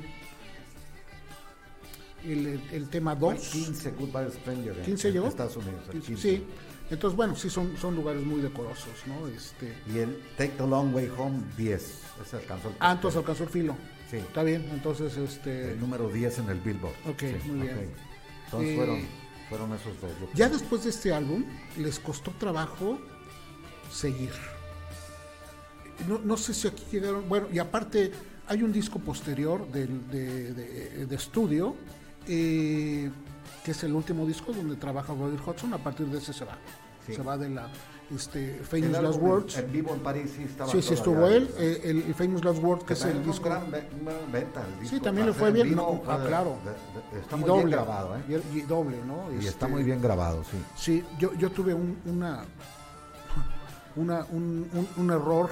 [2.23, 3.35] El, el, tema 2.
[3.37, 4.81] 15 Goodbye Stranger.
[4.81, 5.27] 15 llegó.
[5.27, 5.83] Estados Unidos.
[5.91, 6.17] 15.
[6.17, 6.45] Sí.
[6.89, 9.27] Entonces, bueno, sí, son, son lugares muy decorosos, ¿no?
[9.27, 9.75] Este...
[9.93, 12.01] Y el Take the Long Way Home, 10.
[12.25, 13.75] Ese alcanzó el Ah, entonces alcanzó el filo.
[14.09, 14.17] Sí.
[14.17, 15.73] Está bien, entonces este...
[15.73, 16.95] El número 10 en el Billboard.
[17.07, 17.91] Ok, muy bien.
[18.45, 19.01] Entonces fueron,
[19.49, 20.11] fueron esos dos.
[20.33, 21.45] Ya después de este álbum,
[21.77, 22.99] les costó trabajo
[23.91, 24.31] seguir.
[26.07, 27.29] No, no sé si aquí llegaron...
[27.29, 28.11] Bueno, y aparte,
[28.47, 31.75] hay un disco posterior de, de, de, estudio,
[32.27, 33.09] eh,
[33.63, 36.57] que es el último disco donde trabaja Roger Hudson, a partir de ese se va.
[37.05, 37.67] Se va de la
[38.15, 39.57] este, Famous Last Words.
[39.57, 40.71] En vivo en París sí estaba.
[40.71, 41.49] Sí, sí estuvo él.
[41.57, 43.45] Eh, el, Famous Last Words, que, es el disco.
[43.45, 44.95] Gran venta, el disco.
[44.95, 45.75] Sí, también le fue bien.
[45.79, 46.57] ah, claro.
[47.19, 48.41] está muy bien grabado, ¿eh?
[48.53, 49.31] Y, doble, ¿no?
[49.33, 50.57] Y está este, muy bien grabado, sí.
[50.75, 52.43] Sí, yo, yo tuve un, una,
[53.95, 55.49] una, un, un, un error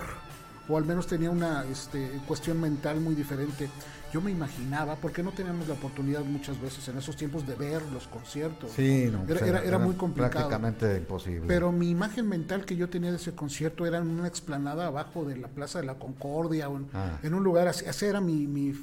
[0.69, 3.69] o al menos tenía una este, cuestión mental muy diferente.
[4.13, 7.81] Yo me imaginaba, porque no teníamos la oportunidad muchas veces en esos tiempos de ver
[7.91, 8.71] los conciertos.
[8.71, 10.47] Sí, no, era, era, muy complicado.
[10.47, 11.45] Prácticamente imposible.
[11.47, 15.25] Pero mi imagen mental que yo tenía de ese concierto era en una explanada abajo
[15.25, 17.19] de la Plaza de la Concordia, o en, ah.
[17.23, 17.83] un lugar así.
[17.85, 18.73] Esa era mi, mi,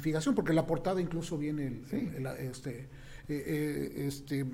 [0.00, 2.88] fijación, porque la portada incluso viene el, este, eh,
[3.28, 4.44] eh, este,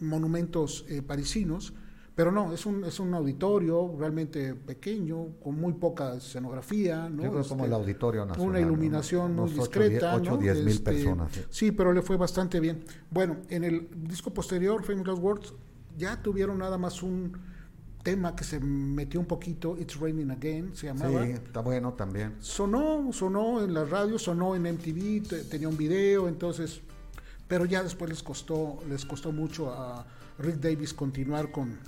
[0.00, 1.72] monumentos eh, parisinos
[2.16, 7.10] pero no, es un, es un auditorio realmente pequeño, con muy poca escenografía.
[7.10, 7.30] ¿no?
[7.30, 8.48] como el este, Auditorio Nacional.
[8.48, 10.16] Una iluminación muy discreta.
[10.16, 11.30] 8 o 10 mil este, personas.
[11.50, 11.72] Sí.
[11.72, 12.82] pero le fue bastante bien.
[13.10, 15.54] Bueno, en el disco posterior, Famous Last Words,
[15.98, 17.36] ya tuvieron nada más un
[18.02, 21.22] tema que se metió un poquito, It's Raining Again, se llamaba.
[21.22, 22.36] Sí, está bueno también.
[22.40, 26.80] Sonó, sonó en la radio, sonó en MTV, tenía un video, entonces,
[27.46, 30.06] pero ya después les costó, les costó mucho a
[30.38, 31.78] Rick Davis continuar con,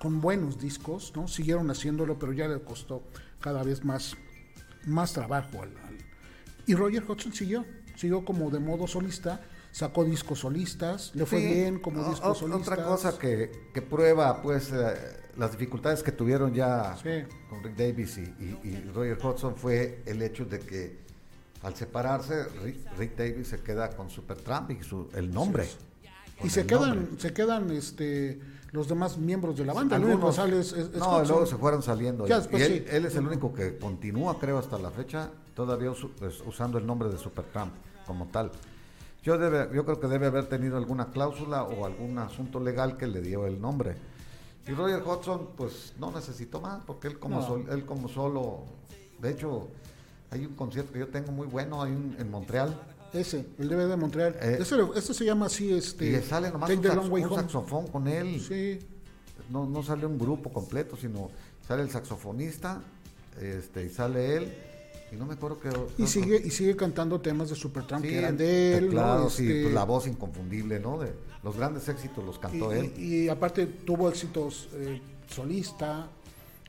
[0.00, 1.28] con buenos discos, ¿no?
[1.28, 3.02] Siguieron haciéndolo, pero ya le costó
[3.38, 4.16] cada vez más,
[4.86, 5.62] más trabajo.
[5.62, 5.70] Al,
[6.66, 11.80] Y Roger Hodgson siguió, siguió como de modo solista, sacó discos solistas, le fue bien
[11.80, 12.78] como discos solistas.
[12.78, 13.50] Otra cosa que,
[13.90, 14.94] prueba, pues, eh,
[15.36, 16.96] las dificultades que tuvieron ya
[17.50, 20.98] con Rick Davis y, Roger Hodgson fue el hecho de que
[21.62, 22.46] al separarse,
[22.96, 25.68] Rick, Davis se queda con Supertramp y su, el nombre.
[26.42, 28.40] Y se quedan, se quedan, este
[28.72, 29.98] los demás miembros de la banda.
[29.98, 32.26] González es, No, luego se fueron saliendo.
[32.26, 36.78] y él, él, es el único que continúa, creo, hasta la fecha, todavía pues, usando
[36.78, 37.72] el nombre de Supertramp
[38.06, 38.50] como tal.
[39.22, 43.06] Yo, debe, yo creo que debe haber tenido alguna cláusula o algún asunto legal que
[43.06, 43.96] le dio el nombre.
[44.66, 48.64] Y Roger Hodgson, pues no necesitó más, porque él como, él como solo.
[49.20, 49.68] De hecho,
[50.30, 52.74] hay un concierto que yo tengo muy bueno ahí en Montreal
[53.12, 54.36] ese, el DVD de Montreal.
[54.40, 56.10] Eh, ese, se llama así, este...
[56.10, 58.40] Y sale nomás un, saxofón con él.
[58.40, 58.78] Sí.
[59.50, 61.30] No, no sale un grupo completo, sino
[61.66, 62.80] sale el saxofonista,
[63.40, 64.54] este, y sale él,
[65.12, 65.70] y no me acuerdo que...
[65.98, 68.88] Y sigue y sigue cantando temas de Supertramp que eran de él.
[68.90, 70.98] Claro, sí, este pues, la voz inconfundible, ¿no?
[70.98, 72.92] De los grandes éxitos los cantó él.
[72.96, 76.08] Y, aparte tuvo éxitos eh, solista.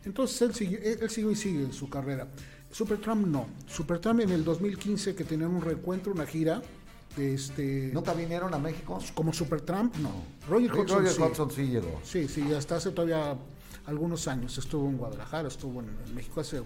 [0.03, 2.27] Entonces él sigue, él sigue y sigue en su carrera.
[2.71, 3.47] Supertramp no.
[3.67, 6.61] Supertramp en el 2015 que tenían un reencuentro, una gira.
[7.17, 8.99] Este, ¿Nunca vinieron a México?
[9.13, 10.11] Como Supertramp, no.
[10.49, 11.67] Roger Hodgson, sí.
[11.67, 11.99] llegó.
[12.03, 13.37] Sí, sí, hasta hace todavía
[13.85, 14.57] algunos años.
[14.57, 16.61] Estuvo en Guadalajara, estuvo en, México hace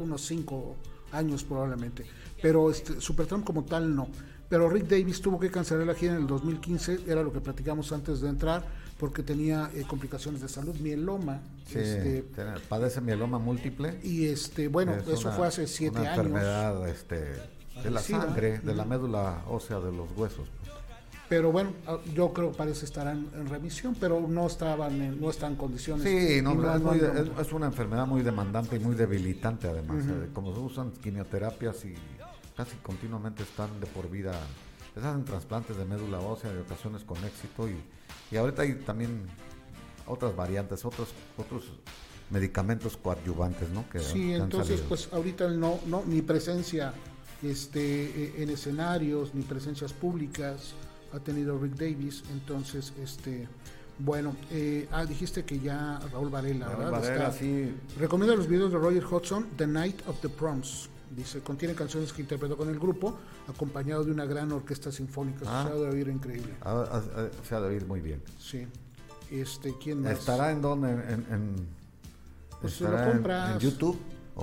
[0.00, 0.76] unos cinco
[1.12, 2.06] años probablemente.
[2.40, 4.08] Pero este, Supertramp como tal no.
[4.48, 7.92] Pero Rick Davis tuvo que cancelar la gira en el 2015, era lo que platicamos
[7.92, 8.64] antes de entrar
[9.00, 11.40] porque tenía eh, complicaciones de salud, mieloma.
[11.66, 12.22] Sí, este,
[12.68, 13.98] padece mieloma múltiple.
[14.02, 16.26] Y este, bueno, eso fue hace siete una años.
[16.26, 17.16] enfermedad este,
[17.82, 20.46] de la sangre, de la médula ósea de los huesos.
[21.30, 25.30] Pero bueno, ah, yo creo que parece estar en, remisión, pero no estaban en, no
[25.30, 26.04] está en condiciones.
[26.04, 26.52] Sí, no,
[27.40, 30.04] es, una enfermedad muy demandante y muy debilitante además.
[30.06, 31.94] Eh, como se usan quimioterapias y
[32.54, 34.32] casi continuamente están de por vida,
[34.94, 37.76] les hacen trasplantes de médula ósea de ocasiones con éxito y
[38.30, 39.26] y ahorita hay también
[40.06, 41.64] otras variantes, otros otros
[42.30, 43.88] medicamentos coadyuvantes, ¿no?
[43.90, 46.92] Que sí, entonces pues ahorita no, no, ni presencia
[47.42, 50.74] este, e, en escenarios, ni presencias públicas
[51.12, 53.48] ha tenido Rick Davis, entonces este
[53.98, 57.74] bueno, eh, ah, dijiste que ya Raúl Varela, Raúl Varela, sí.
[57.98, 60.88] Recomienda los videos de Roger Hodgson, The Night of the Proms.
[61.10, 65.44] Dice, contiene canciones que interpretó con el grupo, acompañado de una gran orquesta sinfónica.
[65.46, 65.64] Ah.
[65.66, 66.54] se ha de oír increíble.
[66.62, 68.22] Ah, ah, se ha de oír muy bien.
[68.38, 68.66] Sí.
[69.30, 70.12] Este, ¿quién más?
[70.12, 70.90] ¿Estará en dónde?
[70.90, 71.56] En, en,
[72.60, 73.54] pues lo compras.
[73.54, 73.98] En, YouTube?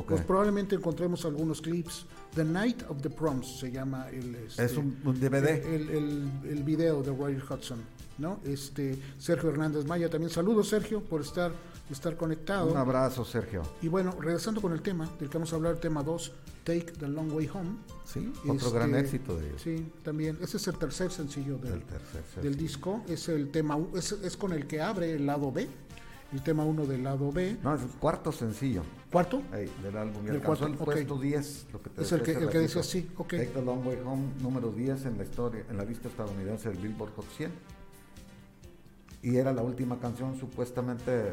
[0.06, 2.06] Pues probablemente encontremos algunos clips.
[2.36, 4.36] The Night of the Proms se llama el...
[4.36, 5.66] Este, es un, DVD.
[5.66, 7.80] El, el, el, video de Roger Hudson.
[8.18, 8.40] ¿no?
[8.44, 10.30] Este, Sergio Hernández Maya también.
[10.30, 11.52] Saludos, Sergio, por estar
[11.94, 12.72] estar conectado.
[12.72, 13.64] Un abrazo, Sergio.
[13.82, 16.32] Y bueno, regresando con el tema, del que vamos a hablar, tema 2,
[16.64, 17.78] Take the Long Way Home.
[18.06, 19.62] Sí, otro gran este, éxito de ellos.
[19.62, 20.38] Sí, también.
[20.42, 21.84] Ese es el tercer sencillo del,
[22.42, 23.04] del disco.
[23.08, 25.68] Es el tema, es, es con el que abre el lado B
[26.34, 27.58] el tema 1 del lado B.
[27.64, 28.84] No, es el cuarto sencillo.
[29.12, 29.42] ¿Cuarto?
[29.82, 30.24] del álbum.
[30.28, 33.10] Y cuarto, el puesto 10, lo que te Es el que, el que dice así,
[33.18, 33.30] ok.
[33.30, 36.80] Take the Long Way Home, número 10 en la historia, en la lista estadounidense del
[36.80, 37.52] Billboard Hot 100.
[39.24, 41.32] Y era la última canción supuestamente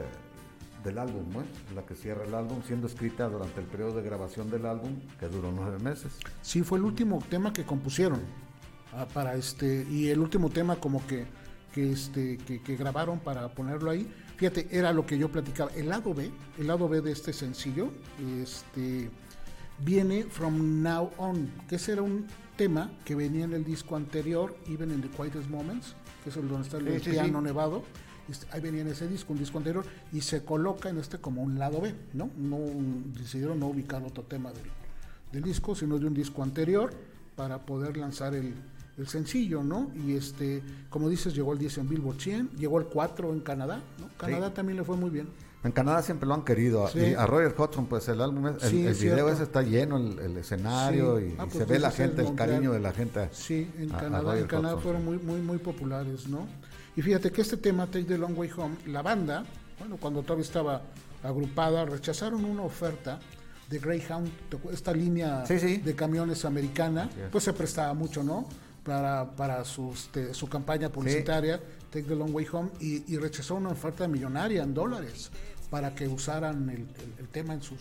[0.85, 1.43] del álbum, ¿no?
[1.75, 5.27] la que cierra el álbum, siendo escrita durante el periodo de grabación del álbum, que
[5.29, 6.13] duró nueve meses.
[6.43, 8.21] Sí, fue el último tema que compusieron
[8.93, 11.27] ah, para este y el último tema como que
[11.73, 14.09] que este que, grabaron para ponerlo ahí.
[14.37, 15.73] Fíjate, era lo que yo platicaba.
[15.73, 17.91] El lado B, el lado B de este sencillo,
[18.41, 19.11] este
[19.81, 24.57] viene From Now On, que ese era un tema que venía en el disco anterior,
[24.69, 27.85] Even in the Quietest Moments que es el donde está el piano nevado.
[28.29, 31.43] Este, ahí venía en ese disco, un disco anterior, y se coloca en este como
[31.43, 32.31] un lado B, ¿no?
[32.37, 32.59] no
[33.19, 34.65] decidieron no ubicar otro tema del,
[35.33, 36.93] del disco, sino de un disco anterior
[37.37, 38.55] para poder lanzar el,
[38.97, 39.91] el sencillo, ¿no?
[40.07, 43.81] Y este, como dices, llegó el 10 en Billboard 100, llegó el 4 en Canadá,
[43.99, 44.09] ¿no?
[44.17, 45.29] Canadá también le fue muy bien.
[45.65, 46.89] En Canadá siempre lo han querido.
[46.95, 51.19] Y a Roger Hodgson, pues el álbum, el, el video ese está lleno, el, escenario,
[51.19, 53.31] y, ah, pues se ve la gente, el, cariño de la gente.
[53.33, 56.47] Sí, en Canadá, en Canadá fueron muy, muy, muy populares, ¿no?
[56.97, 59.45] Y fíjate que este tema, Take the Long Way Home, la banda,
[59.79, 60.83] bueno, cuando todavía estaba
[61.23, 63.19] agrupada, rechazaron una oferta
[63.69, 64.31] de Greyhound,
[64.73, 68.47] esta línea de camiones americana, pues se prestaba mucho, ¿no?
[68.85, 71.59] Para, para su, este, su campaña publicitaria,
[71.91, 75.31] Take the Long Way Home, y, y rechazó una oferta millonaria en dólares
[75.71, 77.81] para que usaran el, tema en sus,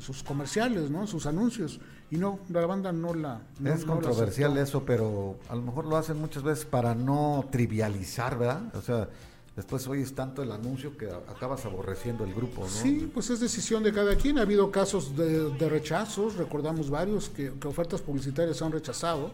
[0.00, 1.02] sus comerciales, ¿no?
[1.02, 1.80] En sus anuncios.
[2.12, 3.40] Y no, la banda no la...
[3.64, 8.64] es controversial eso, pero a lo mejor lo hacen muchas veces para no trivializar, ¿verdad?
[8.76, 9.08] O sea,
[9.56, 12.68] después oyes tanto el anuncio que acabas aborreciendo el grupo, ¿no?
[12.68, 14.38] Sí, pues es decisión de cada quien.
[14.38, 19.30] Ha habido casos de, rechazos, recordamos varios que, ofertas publicitarias han rechazado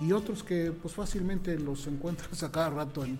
[0.00, 3.18] y otros que pues fácilmente los encuentras a cada rato en...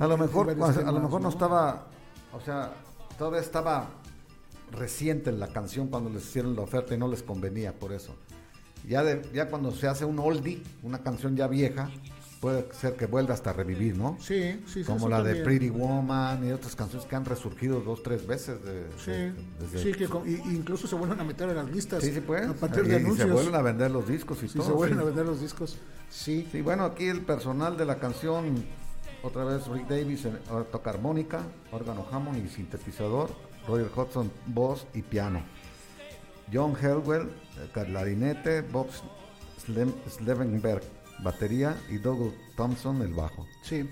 [0.00, 1.88] a lo mejor, a, lo mejor no estaba,
[2.32, 2.72] o sea,
[3.18, 3.90] todavía estaba
[4.72, 8.14] reciente en la canción cuando les hicieron la oferta y no les convenía por eso.
[8.86, 11.90] Ya, ya cuando se hace un oldie, una canción ya vieja,
[12.40, 14.16] puede ser que vuelva hasta revivir, ¿no?
[14.20, 14.84] Sí, sí, sí.
[14.84, 18.62] Como la de Pretty Woman y otras canciones que han resurgido dos, tres veces.
[18.62, 20.08] De, sí, sí, que
[20.52, 22.02] incluso se vuelven a meter en las listas.
[22.02, 22.48] Sí, sí, pues.
[22.48, 23.28] A partir de anuncios.
[23.28, 24.64] se vuelven a vender los discos y todo.
[24.64, 25.78] Se vuelven a vender los discos,
[26.08, 26.46] sí.
[26.52, 28.64] Sí, bueno, aquí el personal de la canción
[29.22, 30.28] otra vez Rick Davis
[30.70, 33.30] toca armónica, órgano Hammond y sintetizador,
[33.66, 35.42] Roger Hudson voz y piano.
[36.52, 37.28] John Helwell,
[37.72, 38.88] clarinete, Bob
[39.58, 40.82] Slevenberg,
[41.22, 43.46] batería y Doug Thompson, el bajo.
[43.62, 43.88] Sí,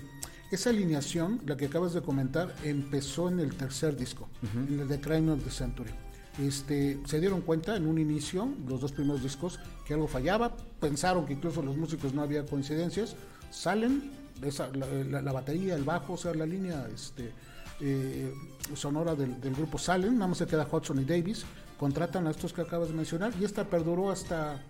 [0.51, 5.01] esa alineación, la que acabas de comentar, empezó en el tercer disco, en el The
[5.01, 5.91] Crime of the Century.
[6.39, 11.25] Este, se dieron cuenta en un inicio, los dos primeros discos, que algo fallaba, pensaron
[11.25, 13.15] que incluso los músicos no había coincidencias,
[13.49, 14.11] salen,
[14.41, 17.31] esa, la, batería, el bajo, o sea, la línea este,
[17.79, 18.33] eh,
[18.75, 21.45] sonora del, grupo salen, nada más se queda Hudson y Davis,
[21.77, 24.61] contratan a estos que acabas de mencionar y esta perduró hasta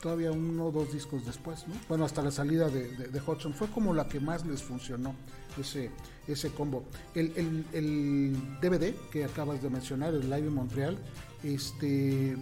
[0.00, 1.74] todavía uno o dos discos después, ¿no?
[1.88, 3.52] Bueno, hasta la salida de, de, Hudson.
[3.52, 5.14] Fue como la que más les funcionó
[5.58, 5.90] ese,
[6.26, 6.84] ese combo.
[7.14, 10.98] El, el, DVD que acabas de mencionar, el Live en Montreal,
[11.42, 12.36] este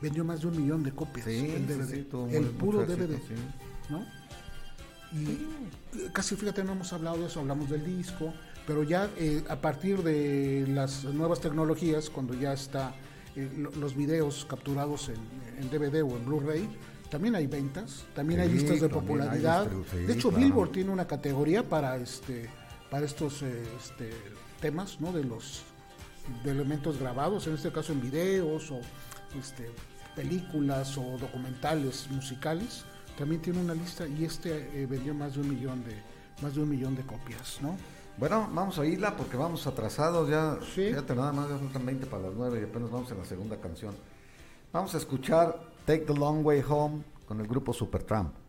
[0.00, 1.26] vendió más de un millón de copias.
[1.26, 2.06] el DVD.
[2.32, 3.18] el puro DVD.
[3.90, 4.04] ¿no?
[5.12, 8.32] Y casi fíjate, no hemos hablado de eso, hablamos del disco,
[8.66, 12.94] pero ya eh, a partir de las nuevas tecnologías, cuando ya está
[13.36, 16.68] eh, los videos capturados en, DVD o en Blu-ray,
[17.10, 19.66] también hay ventas, también hay listas de popularidad.
[19.66, 22.48] de hecho, Billboard tiene una categoría para este
[22.90, 24.10] para estos eh, este,
[24.60, 25.12] temas, ¿no?
[25.12, 25.62] De los
[26.44, 28.80] de elementos grabados, en este caso en videos o
[29.38, 29.70] este,
[30.14, 32.84] películas o documentales musicales
[33.18, 35.94] también tiene una lista y este eh, vendió más de un millón de
[36.42, 37.76] más de un millón de copias, ¿no?
[38.16, 40.56] Bueno, vamos a oírla porque vamos atrasados ya.
[40.62, 40.88] ¿Sí?
[40.88, 43.56] Fíjate, nada más ya faltan 20 para las 9 y apenas vamos en la segunda
[43.56, 43.94] canción.
[44.72, 48.43] Vamos a escuchar Take the Long Way Home con el grupo Supertramp.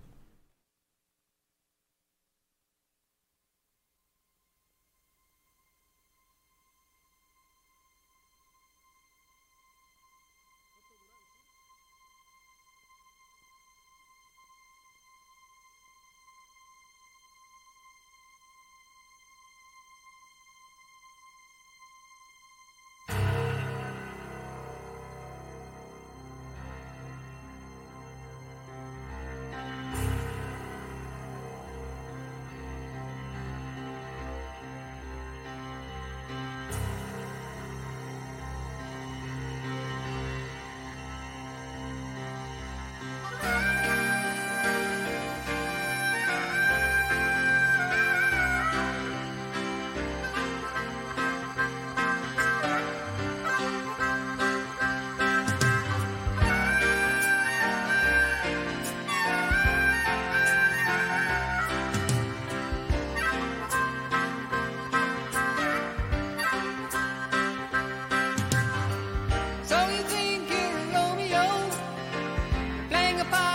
[73.16, 73.55] sing about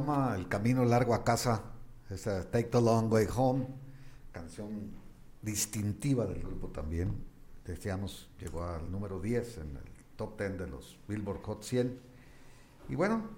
[0.00, 1.60] Toma el camino largo a casa,
[2.08, 3.66] esa Take the Long Way Home,
[4.32, 4.92] canción
[5.42, 7.22] distintiva del grupo también.
[7.66, 12.00] Decíamos, llegó al número 10 en el top 10 de los Billboard Hot 100.
[12.88, 13.28] Y bueno,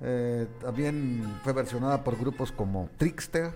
[0.00, 3.52] eh, también fue versionada por grupos como Trickster.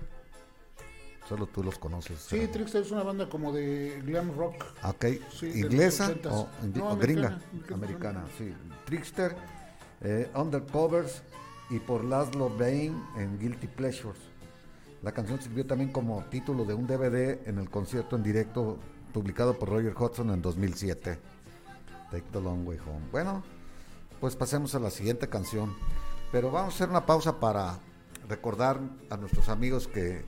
[1.28, 2.18] Solo tú los conoces.
[2.18, 4.64] Sí, Trickster es una banda como de glam rock.
[4.82, 5.05] Ok,
[5.43, 6.49] inglesa o,
[6.97, 7.38] gringa,
[7.72, 8.53] americana, sí.
[8.84, 9.36] Trickster,
[10.01, 11.22] eh, Undercovers
[11.73, 14.18] y por Laszlo Bain en Guilty Pleasures.
[15.03, 18.79] La canción sirvió también como título de un DVD en el concierto en directo
[19.14, 21.18] publicado por Roger Hodgson en 2007.
[22.11, 23.07] Take the Long Way Home.
[23.11, 23.43] Bueno,
[24.20, 25.75] pues pasemos a la siguiente canción.
[26.31, 27.79] Pero vamos a hacer una pausa para
[28.29, 30.27] recordar a nuestros amigos que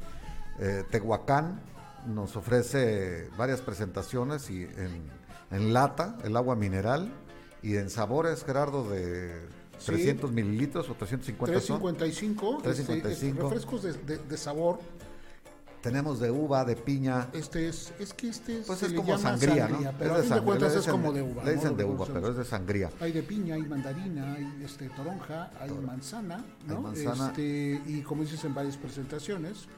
[0.59, 1.61] eh, Tehuacán
[2.07, 5.11] nos ofrece varias presentaciones y en,
[5.51, 7.13] en lata, el agua mineral,
[7.63, 9.47] y en sabores, Gerardo, de
[9.85, 13.43] 300 mililitros o 350 355, 355.
[13.43, 14.79] refrescos de, sabor.
[15.81, 17.29] Tenemos de uva, de piña.
[17.35, 19.79] Este es, es que este pues es como sangría, ¿no?
[19.99, 21.45] Pero es de, cuentas es como de uva.
[21.45, 22.91] Le dicen de uva, pero es de sangría.
[23.01, 26.77] Hay de piña, hay mandarina, hay este toronja, hay manzana, ¿no?
[26.77, 27.27] Hay manzana.
[27.29, 29.69] Este, y como dices en varias presentaciones,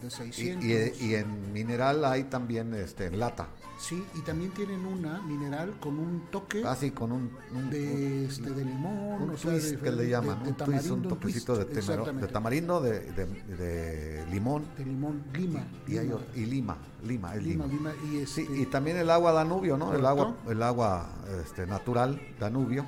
[0.00, 1.00] de 600.
[1.00, 3.48] Y, en mineral hay también este, en lata.
[3.82, 6.62] Sí, y también tienen una mineral con un toque.
[6.64, 7.32] Ah, sí, con un.
[7.68, 10.40] de, este, de limón, un o twist sea, que le llaman.
[10.46, 14.66] un, tamarindo, un toquecito de, de, tamarindo, de, limón.
[14.78, 15.66] De limón, lima.
[15.88, 16.20] Y, lima.
[16.32, 17.66] y lima, lima, es lima.
[17.66, 17.92] lima.
[18.08, 19.92] y, este, sí, y también el agua Danubio, ¿no?
[19.92, 21.08] El agua, el agua
[21.44, 22.86] este, natural Danubio,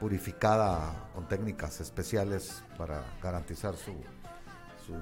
[0.00, 3.92] purificada con técnicas especiales para garantizar su,
[4.86, 4.94] su,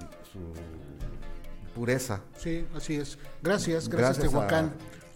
[1.73, 2.21] pureza.
[2.37, 3.17] Sí, así es.
[3.41, 4.73] Gracias, gracias, Tehuacán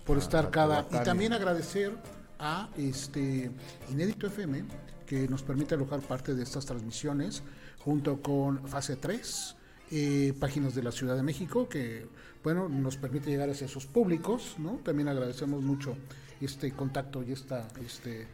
[0.08, 1.92] por estar cada y también agradecer
[2.38, 3.50] a este
[3.90, 4.64] Inédito FM
[5.04, 7.42] que nos permite alojar parte de estas transmisiones
[7.84, 9.56] junto con Fase 3,
[9.90, 12.06] eh, páginas de la Ciudad de México que
[12.42, 14.80] bueno nos permite llegar hacia sus públicos, ¿no?
[14.82, 15.94] También agradecemos mucho
[16.40, 18.28] este contacto y esta este,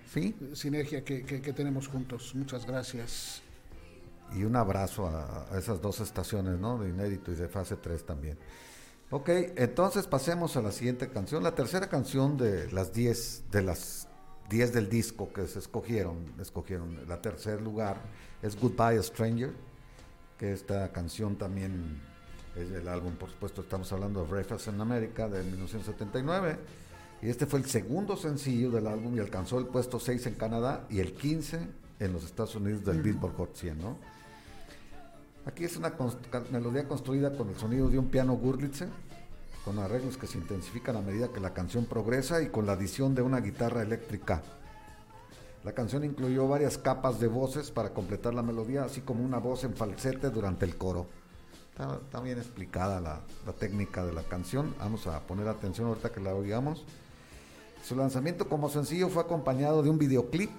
[0.52, 2.36] sinergia que, tenemos juntos.
[2.36, 3.42] Muchas gracias.
[4.32, 6.78] Y un abrazo a, a, esas dos estaciones, ¿no?
[6.78, 8.38] De Inédito y de Fase 3 también.
[9.10, 11.42] Ok, entonces pasemos a la siguiente canción.
[11.42, 14.08] La tercera canción de las 10 de las
[14.48, 18.02] 10 del disco que se escogieron, escogieron la tercer lugar
[18.42, 19.52] es Goodbye Stranger,
[20.38, 22.00] que esta canción también
[22.56, 26.58] es del álbum, por supuesto, estamos hablando de Breakfast in America de 1979.
[27.22, 30.86] Y este fue el segundo sencillo del álbum y alcanzó el puesto 6 en Canadá
[30.90, 31.68] y el 15
[32.00, 33.98] en los Estados Unidos del Billboard Hot 100, ¿no?
[35.46, 35.92] Aquí es una
[36.50, 38.88] melodía construida con el sonido de un piano Gurlitzer,
[39.64, 43.14] con arreglos que se intensifican a medida que la canción progresa y con la adición
[43.14, 44.42] de una guitarra eléctrica.
[45.64, 49.64] La canción incluyó varias capas de voces para completar la melodía, así como una voz
[49.64, 51.06] en falsete durante el coro.
[51.74, 53.20] Está, bien explicada la,
[53.58, 54.74] técnica de la canción.
[54.78, 56.84] Vamos a poner atención ahorita que la oigamos.
[57.82, 60.50] Su lanzamiento como sencillo fue acompañado de un videoclip.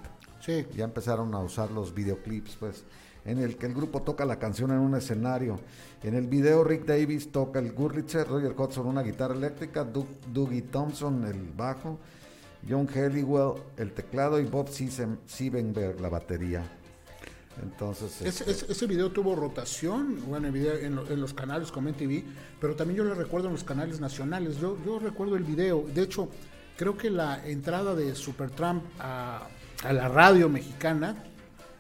[0.42, 0.68] Sí.
[0.76, 2.84] Ya empezaron a usar los videoclips, pues
[3.26, 5.60] en el que el grupo toca la canción en un escenario.
[6.04, 11.26] En el video Rick Davis toca el Gurlitzer, Roger Hodgson una guitarra eléctrica, Dougie Thompson
[11.26, 11.98] el bajo,
[12.70, 16.64] John Helliwell el teclado y Bob Siebenberg la batería.
[17.64, 22.22] Entonces, ese, este video tuvo rotación, bueno, en, en, los canales como TV,
[22.60, 24.58] pero también yo lo recuerdo en los canales nacionales.
[24.60, 25.86] Yo, yo recuerdo el video.
[25.94, 26.28] De hecho,
[26.76, 29.48] creo que la entrada de Supertramp a,
[29.86, 31.16] a la radio mexicana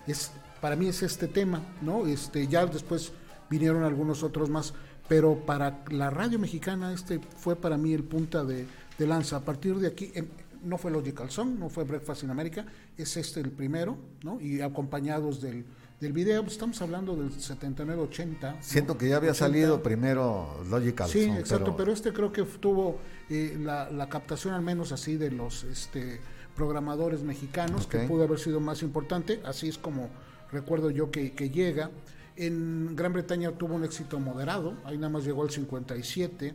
[0.07, 0.31] es
[0.61, 2.05] para mí es este tema, ¿no?
[2.07, 3.11] Este, ya después
[3.49, 4.73] vinieron algunos otros más,
[5.07, 8.65] pero para la radio mexicana este fue para mí el punta de,
[8.97, 9.37] de lanza.
[9.37, 10.27] A partir de aquí, em,
[10.63, 12.65] no fue Logical Song, no fue Breakfast in America,
[12.97, 14.41] es este el primero, ¿no?
[14.41, 15.65] Y acompañados del,
[15.99, 18.61] del video, pues estamos hablando del 79-80.
[18.61, 21.33] Siento que ya había salido primero Logical sí, Song.
[21.33, 21.91] Sí, exacto, pero...
[21.91, 22.97] este creo que tuvo
[23.29, 26.19] eh, la, la, captación al menos así de los este,
[26.55, 30.09] programadores mexicanos, que pudo haber sido más importante, así es como
[30.51, 31.91] recuerdo yo que, que llega.
[32.37, 36.53] En Gran Bretaña tuvo un éxito moderado, ahí nada más llegó al 57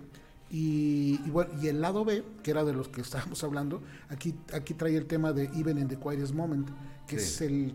[0.53, 4.75] y, bueno, y el lado B, que era de los que estábamos hablando, aquí, aquí
[4.75, 6.69] trae el tema de Even in the Quietest Moment,
[7.07, 7.73] que es el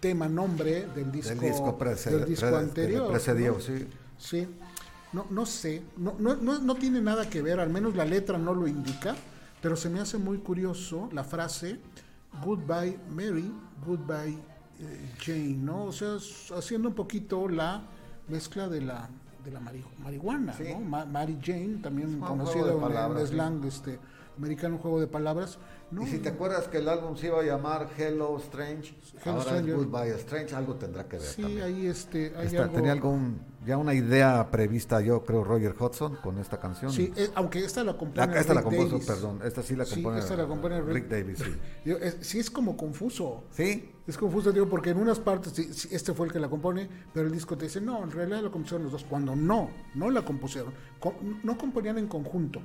[0.00, 3.60] tema nombre del disco, del disco, anterior.
[3.60, 3.86] sí.
[4.18, 4.46] Sí.
[5.12, 8.54] No, no sé, no, no, no, tiene nada que ver, al menos la letra no
[8.54, 9.14] lo indica,
[9.60, 11.78] pero se me hace muy curioso la frase
[12.42, 13.52] Goodbye Mary,
[13.86, 14.38] Goodbye
[15.20, 15.84] Jane, ¿no?
[15.84, 16.16] O sea,
[16.56, 17.82] haciendo un poquito la
[18.28, 19.08] mezcla de la
[19.44, 21.06] de la marihuana, ¿no?
[21.06, 23.98] Mary Jane, también conocido en el slang este,
[24.38, 25.58] americano, un juego de palabras.
[26.00, 28.94] Y si te acuerdas que el álbum se iba a llamar Hello Strange,
[29.26, 31.26] ahora es Goodbye Strange, algo tendrá que ver.
[31.26, 36.38] Sí, ahí este, hay Tenía algún, ya una idea prevista, yo creo, Roger Hudson con
[36.38, 36.90] esta canción.
[36.92, 38.38] Sí, eh, aunque esta la compone.
[38.38, 41.38] esta la compuso, perdón, esta sí la compone, esta la compone Rick, Davis.
[41.38, 41.90] Sí.
[42.00, 43.44] es, sí, es como confuso.
[43.50, 43.90] Sí.
[44.06, 45.56] Es confuso, digo, porque en unas partes
[45.92, 48.50] este fue el que la compone, pero el disco te dice, no, en realidad la
[48.50, 50.72] compusieron los dos, cuando no, no la compusieron,
[51.44, 52.60] no componían en conjunto,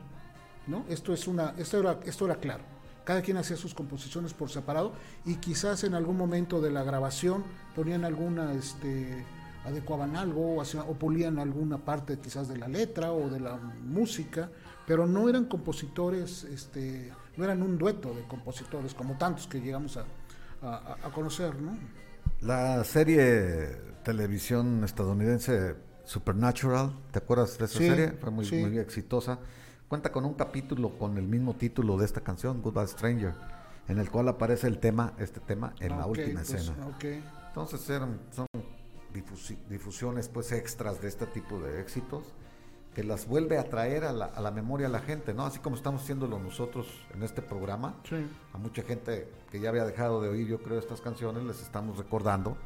[0.65, 0.85] ¿no?
[0.89, 2.76] Esto, es una, esto, era, esto era claro
[3.07, 4.91] cada quien hacía sus composiciones por separado
[5.23, 9.23] y quizás en algún momento de la grabación ponían alguna, este,
[9.63, 14.51] adecuaban algo o, o pulían alguna parte quizás de la letra o de la música,
[14.85, 19.95] pero no eran compositores, este, no eran un dueto de compositores como tantos que llegamos
[19.95, 20.03] a,
[21.15, 21.77] conocer, ¿no?
[22.41, 23.69] La serie
[24.03, 28.11] televisión estadounidense Supernatural, ¿te acuerdas de esa serie?
[28.19, 29.39] Fue muy, muy exitosa
[29.87, 33.33] cuenta con un capítulo con el mismo título de esta canción, Goodbye Stranger,
[33.87, 36.75] en el cual aparece el tema, este tema, en la última pues, escena.
[37.47, 38.45] Entonces eran, son
[39.69, 42.23] difusiones pues extras de este tipo de éxitos
[42.93, 45.45] que las vuelve a traer a la, a la memoria a la gente, ¿no?
[45.45, 47.95] Así como estamos haciéndolo nosotros en este programa,
[48.53, 51.97] a mucha gente que ya había dejado de oír, yo creo, estas canciones, les estamos
[51.97, 52.57] recordando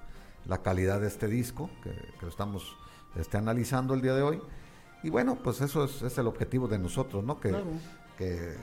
[0.45, 2.75] la calidad de este disco, que, que estamos
[3.15, 4.41] este, analizando el día de hoy,
[5.03, 7.39] y bueno, pues eso es, el objetivo de nosotros, ¿no?
[7.39, 7.51] Que,
[8.17, 8.57] que eh,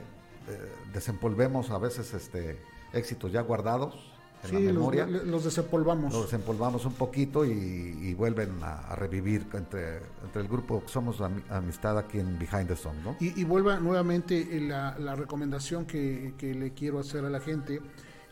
[0.93, 2.59] desempolvemos a veces este
[2.93, 3.95] éxitos ya guardados
[4.43, 5.05] en la memoria.
[5.05, 6.13] Los, los, desempolvamos.
[6.13, 12.19] Los desempolvamos un poquito y, vuelven a, revivir entre, entre el grupo Somos Amistad aquí
[12.19, 13.15] en Behind the Song, ¿no?
[13.19, 17.81] Y, y vuelva nuevamente la, la recomendación que, que le quiero hacer a la gente.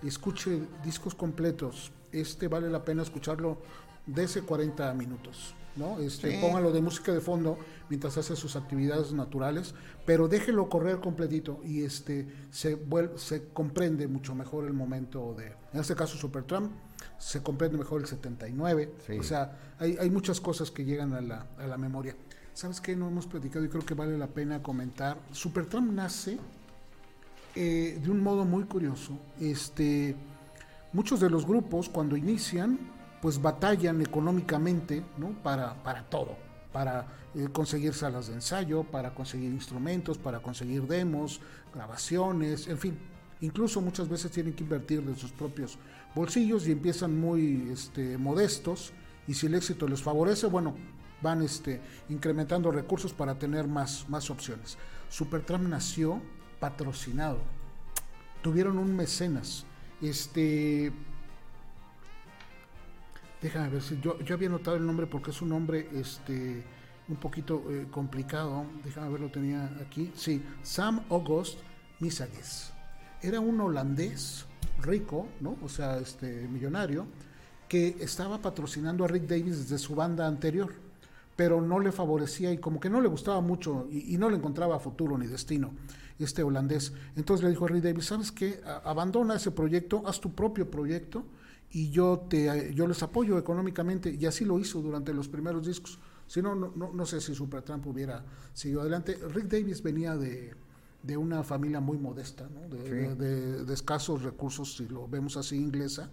[0.04, 1.92] Escuche discos completos.
[2.12, 3.58] Este vale la pena escucharlo
[4.06, 5.54] de ese 40 minutos.
[5.78, 6.00] ¿No?
[6.00, 7.58] Este, Póngalo de música de fondo
[7.90, 9.74] mientras hace sus actividades naturales,
[10.06, 12.78] pero déjelo correr completito y este, se,
[13.16, 16.72] se comprende mucho mejor el momento de, en este caso Supertramp,
[17.18, 21.48] se comprende mejor el 79, o sea, hay, hay, muchas cosas que llegan a la,
[21.58, 22.16] a la memoria.
[22.54, 22.96] ¿Sabes qué?
[22.96, 25.18] No hemos platicado y creo que vale la pena comentar.
[25.32, 26.40] Supertramp nace
[27.60, 29.18] eh, de un modo muy curioso.
[29.40, 30.16] Este,
[30.94, 32.78] muchos de los grupos cuando inician
[33.22, 35.30] pues batallan económicamente ¿no?
[35.44, 36.36] para, para todo,
[36.72, 41.42] para eh, conseguir salas de ensayo, para conseguir instrumentos, para conseguir demos,
[41.74, 42.98] grabaciones, en fin.
[43.42, 45.78] Incluso muchas veces tienen que invertir de sus propios
[46.16, 48.94] bolsillos y empiezan muy este, modestos
[49.28, 50.76] y si el éxito les favorece, bueno,
[51.22, 54.78] van este, incrementando recursos para tener más, más opciones.
[55.10, 56.22] Supertram nació
[56.60, 57.40] patrocinado.
[58.42, 59.66] Tuvieron un mecenas.
[60.02, 60.92] Este,
[63.42, 66.64] Déjame ver si yo, yo había notado el nombre porque es un nombre este,
[67.08, 68.66] un poquito eh, complicado.
[68.84, 70.12] Déjame ver, lo tenía aquí.
[70.16, 71.60] Sí, Sam August
[72.00, 72.74] Misages.
[73.22, 74.46] Era un holandés
[74.82, 75.58] rico, ¿no?
[75.64, 77.06] O sea, este millonario,
[77.68, 80.74] que estaba patrocinando a Rick Davis desde su banda anterior,
[81.36, 84.38] pero no le favorecía y como que no le gustaba mucho y, y no le
[84.38, 85.72] encontraba futuro ni destino
[86.18, 86.94] este holandés.
[87.16, 88.60] Entonces le dijo a Rick Davis, ¿sabes qué?
[88.84, 91.24] Abandona ese proyecto, haz tu propio proyecto
[91.72, 96.00] y yo, te, yo les apoyo económicamente, y así lo hizo durante los primeros discos.
[96.28, 99.18] Si no, no, no sé si Supertramp hubiera seguido adelante.
[99.34, 100.54] Rick Davis venía de,
[101.04, 102.68] de una familia muy modesta, ¿no?
[102.68, 103.16] de,
[103.64, 106.10] de, escasos recursos, si lo vemos así, inglesa,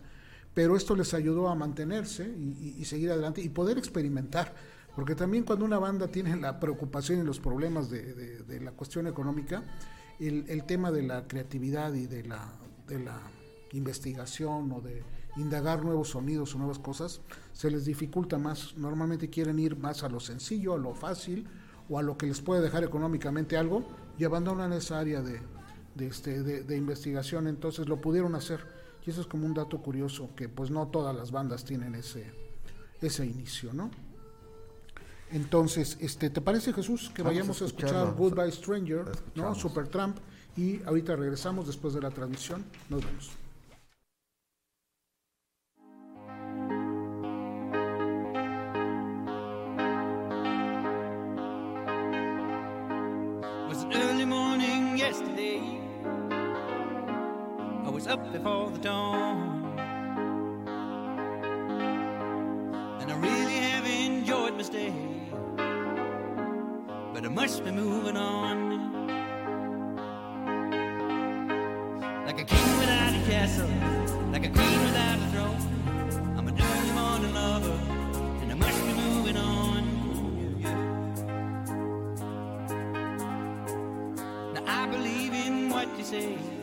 [0.55, 4.55] pero esto les ayudó a mantenerse y, seguir adelante y poder experimentar.
[4.95, 9.65] Porque también cuando una banda tiene la preocupación y los problemas de, la cuestión económica,
[10.21, 12.53] el, tema de la creatividad y de la,
[12.87, 13.21] de la
[13.73, 15.03] investigación o de
[15.37, 17.21] indagar nuevos sonidos o nuevas cosas,
[17.53, 18.77] se les dificulta más.
[18.77, 21.47] Normalmente quieren ir más a lo sencillo, a lo fácil
[21.89, 23.85] o a lo que les puede dejar económicamente algo
[24.19, 25.41] y abandonan esa área de,
[25.95, 27.47] de, este, de, investigación.
[27.47, 28.61] Entonces lo pudieron hacer
[29.05, 32.33] y eso es como un dato curioso que pues no todas las bandas tienen ese,
[33.01, 33.91] ese inicio, ¿no?
[35.31, 39.05] Entonces, este, ¿te parece Jesús que vayamos a, escuchar Goodbye Stranger,
[39.35, 39.55] ¿no?
[39.55, 40.17] Supertramp
[40.57, 42.65] y ahorita regresamos después de la transmisión.
[42.89, 43.44] Nos vemos.
[58.05, 59.79] Was up before the dawn.
[63.01, 64.93] And I really have enjoyed my stay.
[67.15, 68.74] But I must be moving on.
[86.15, 86.54] Say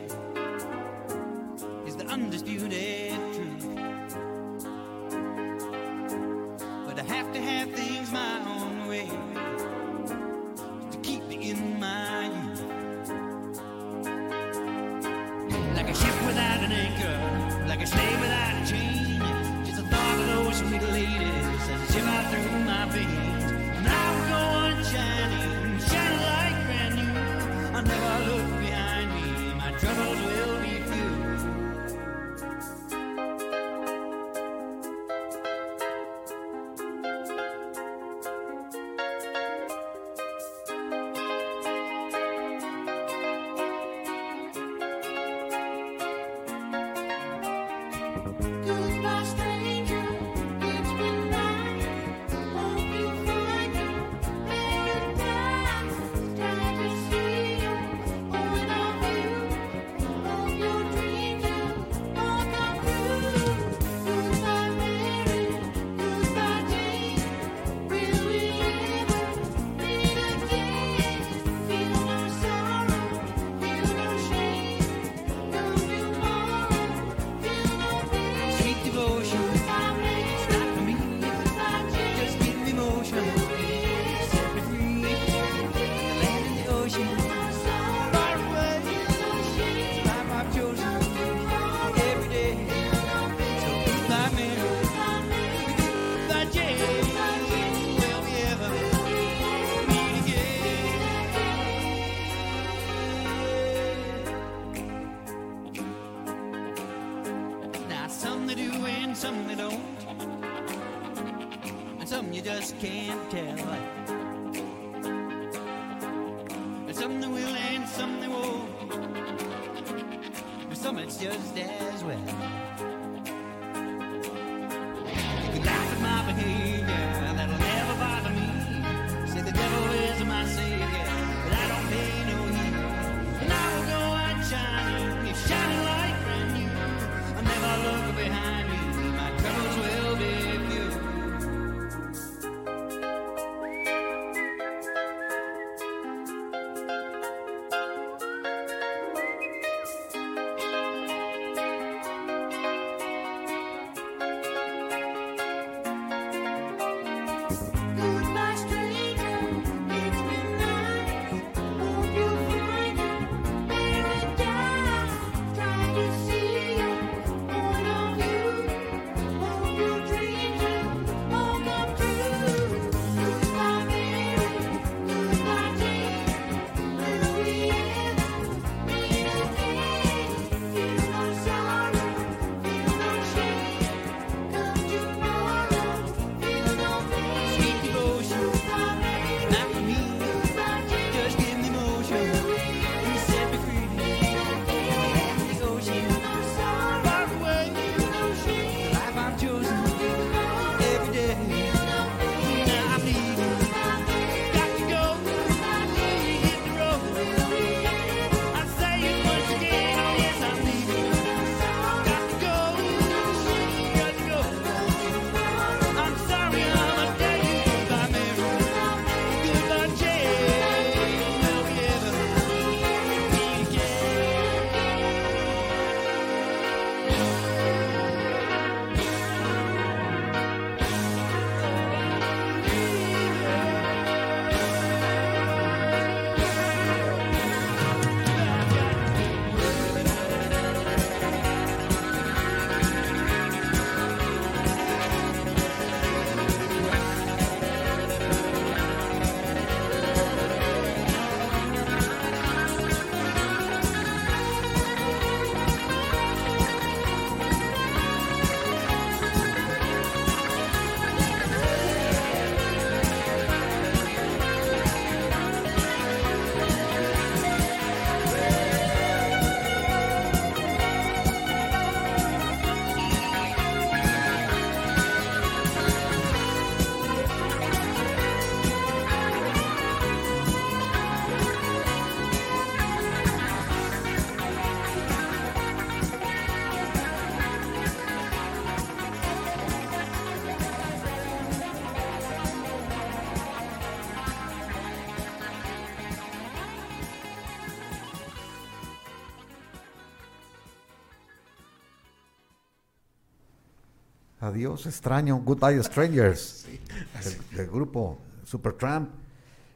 [304.42, 305.36] Adiós, extraño.
[305.38, 306.66] Goodbye, Strangers.
[307.54, 309.08] del, grupo Supertramp.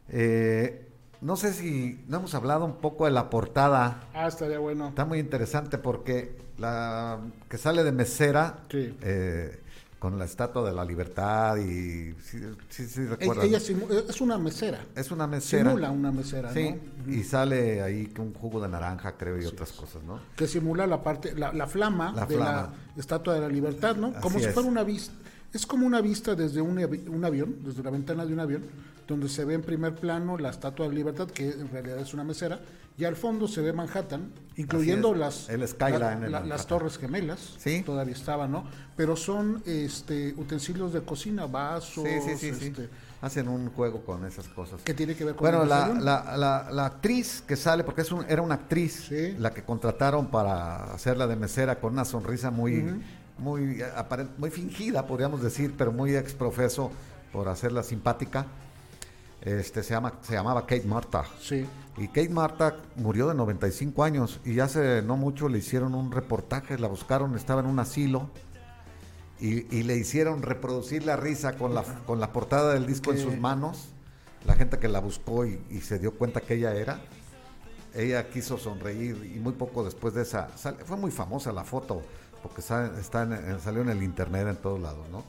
[0.08, 0.88] Eh,
[1.20, 4.08] no sé si no hemos hablado un poco de la portada.
[4.12, 4.88] Ah, estaría bueno.
[4.88, 9.60] Está muy interesante porque la que sale de mesera eh,
[10.06, 12.38] con la estatua de la libertad y sí,
[12.68, 14.78] sí, sí Ella, es una mesera.
[14.94, 15.70] Es una mesera.
[15.70, 16.76] Simula una mesera, sí,
[17.08, 20.20] y sale ahí con un jugo de naranja, creo, y otras cosas, ¿no?
[20.36, 24.12] Que simula la parte, la, flama de la estatua de la libertad, ¿no?
[24.20, 25.12] como si fuera una vista.
[25.52, 26.78] Es como una vista desde un,
[27.08, 28.62] un avión, desde la ventana de un avión,
[29.06, 32.24] donde se ve en primer plano la Estatua de Libertad, que en realidad es una
[32.24, 32.60] mesera,
[32.98, 37.82] y al fondo se ve Manhattan, incluyendo las, el las Torres Gemelas, ¿Sí?
[37.84, 38.64] todavía estaban, ¿no?
[38.96, 42.88] Pero son este utensilios de cocina, vasos, este,
[43.20, 44.80] hacen un juego con esas cosas.
[44.82, 48.24] ¿Qué tiene que ver con Bueno, la, la, la, actriz que sale, porque es un,
[48.30, 52.82] era una actriz, la que contrataron para hacerla de mesera con una sonrisa muy,
[53.38, 53.82] muy,
[54.38, 56.90] muy fingida, podríamos decir, pero muy exprofeso
[57.32, 58.46] por hacerla simpática
[59.46, 61.24] este, se, llama, se llamaba Kate Marta.
[61.40, 61.64] Sí.
[61.96, 66.78] Y Kate Marta murió de 95 años y hace no mucho le hicieron un reportaje,
[66.78, 68.28] la buscaron, estaba en un asilo
[69.38, 73.38] y, le hicieron reproducir la risa con la, con la portada del disco en sus
[73.38, 73.90] manos.
[74.44, 77.00] La gente que la buscó y, se dio cuenta que ella era,
[77.94, 82.02] ella quiso sonreír y muy poco después de esa, fue muy famosa la foto
[82.46, 85.24] porque está, salió en el internet en todos lados, ¿no?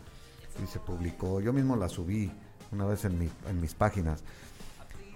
[0.63, 2.31] Y se publicó, yo mismo la subí
[2.71, 4.23] una vez en, mi, en mis páginas.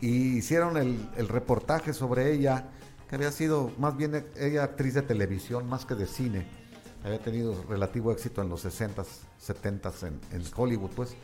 [0.01, 2.69] Y hicieron el, el, reportaje sobre ella,
[3.07, 6.47] que había sido más bien ella actriz de televisión más que de cine.
[7.03, 9.05] Había tenido relativo éxito en los 60s,
[9.39, 11.15] 70s en, en Hollywood, pues.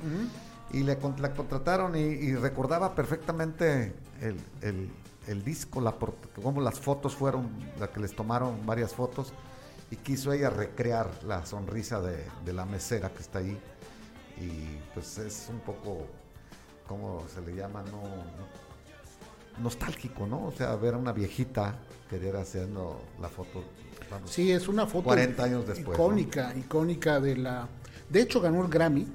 [0.72, 4.92] Y le, la contrataron y, recordaba perfectamente el, el,
[5.26, 5.96] el disco, la,
[6.44, 7.50] como las fotos fueron,
[7.80, 9.34] la que les tomaron varias fotos.
[9.90, 13.58] Y quiso ella recrear la sonrisa de, de la mesera que está ahí
[14.40, 16.06] y pues es un poco,
[16.88, 17.84] ¿cómo se le llama?
[17.92, 18.02] No,
[19.64, 20.48] nostálgico, ¿no?
[20.48, 21.76] O sea, ver a una viejita
[22.10, 23.64] querer haciendo la foto.
[24.26, 25.98] sí, es una foto 40 años después.
[25.98, 27.68] Icónica, icónica de la...
[28.10, 29.08] De hecho, ganó el Grammy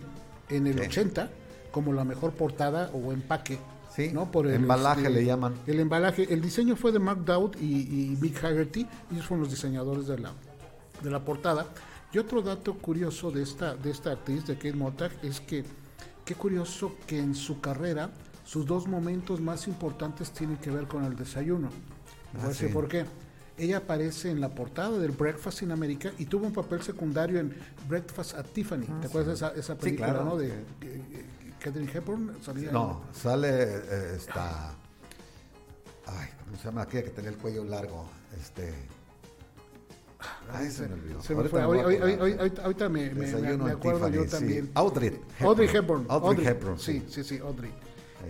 [0.49, 1.31] en el 80
[1.71, 3.59] como la mejor portada o empaque.
[3.95, 4.31] Sí, ¿no?
[4.31, 5.55] Por el embalaje este, le llaman.
[5.67, 9.51] El embalaje, el diseño fue de Mark Dowd y, y Mick Haggerty, ellos fueron los
[9.51, 10.33] diseñadores de la,
[11.03, 11.67] de la portada.
[12.13, 15.65] Y otro dato curioso de esta, de esta actriz, de Kate Mottag, es que
[16.25, 18.11] qué curioso que en su carrera
[18.45, 21.71] sus dos momentos más importantes tienen que ver con el desayuno.
[22.39, 23.07] Ah, por qué.
[23.59, 27.55] Ella aparece en la portada del Breakfast in America y tuvo un papel secundario en
[27.89, 28.87] Breakfast at Tiffany.
[28.87, 30.37] ¿Te ah, acuerdas de esa, película, no?
[30.37, 30.53] De,
[31.61, 32.33] Catherine Hepburn.
[32.73, 34.75] no, sale eh, esta...
[36.07, 36.83] Ay, ¿cómo se llama?
[36.83, 38.09] Aquella que tenía el cuello largo.
[38.41, 38.73] Este...
[40.53, 41.23] Ay, se me olvidó.
[41.23, 41.63] Se me fue.
[41.63, 44.71] Ahorita, me, me, acuerdo yo también.
[44.75, 45.21] Audrey.
[45.41, 46.07] Audrey Hepburn.
[46.09, 46.79] Audrey, Hepburn.
[46.79, 47.71] Sí, sí, sí, Audrey.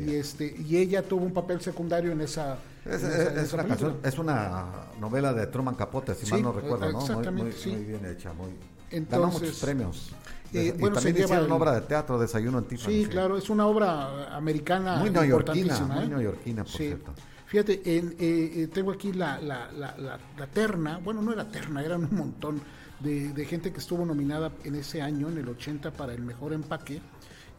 [0.00, 2.56] Y, este, y ella tuvo un papel secundario en esa.
[2.84, 7.00] Es, es, una, canción, es una novela de Truman Capote, si mal no recuerdo, ¿no?
[7.00, 7.70] Exactamente, muy, sí.
[7.70, 8.48] muy, bien hecha, muy.
[8.90, 10.12] Entonces, ganó muchos premios.
[10.52, 12.92] Eh, y bueno, también se hicieron una obra de teatro, Desayuno en Tiffany.
[12.92, 16.08] Sí, claro, es una obra americana muy neoyorquina, muy ¿eh?
[16.08, 17.12] neoyorquina, por cierto.
[17.52, 21.84] Fíjate, en, eh, eh, tengo aquí la, la, la, la, terna, bueno, no era terna,
[21.84, 22.62] eran un montón
[22.98, 26.54] de, de, gente que estuvo nominada en ese año, en el 80, para el mejor
[26.54, 27.02] empaque.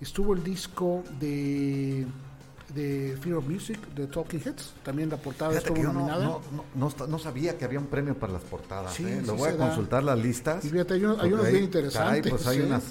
[0.02, 2.08] Estuvo el disco de
[2.74, 4.74] de Fear of Music de Talking Heads.
[4.82, 6.26] También la portada estuvo nominada.
[6.26, 6.42] No,
[6.74, 9.00] no, no, sabía que había un premio para las portadas.
[9.00, 9.22] ¿eh?
[9.24, 10.66] Lo voy a consultar las listas.
[10.66, 12.32] Y fíjate, hay, unos bien interesantes.
[12.32, 12.84] pues hay unas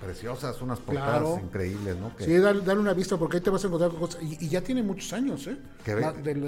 [0.00, 2.12] preciosas, unas portadas increíbles, ¿no?
[2.18, 4.22] sí, dale, una vista porque ahí te vas a encontrar cosas.
[4.22, 5.58] Y, ya tiene muchos años, ¿eh?
[5.84, 5.92] Que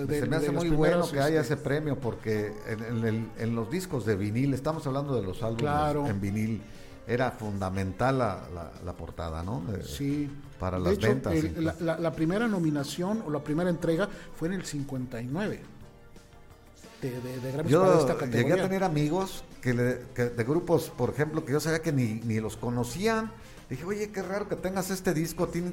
[0.08, 4.06] se me hace muy bueno que haya este ese premio porque en, en, los discos
[4.06, 6.62] de vinil, estamos hablando de los álbumes en vinil,
[7.06, 9.62] era fundamental la, la, portada, ¿no?
[9.82, 10.30] sí.
[10.58, 11.34] Para las ventas.
[11.80, 15.71] la, la, primera nominación o la primera entrega fue en el 59.
[17.02, 18.42] De, de, de yo esta categoría.
[18.42, 22.38] llegué a tener amigos que, de grupos, por ejemplo, que yo sabía que ni, ni
[22.40, 23.32] los conocían
[23.72, 25.48] Dije, oye, qué raro que tengas este disco.
[25.48, 25.72] Tiene,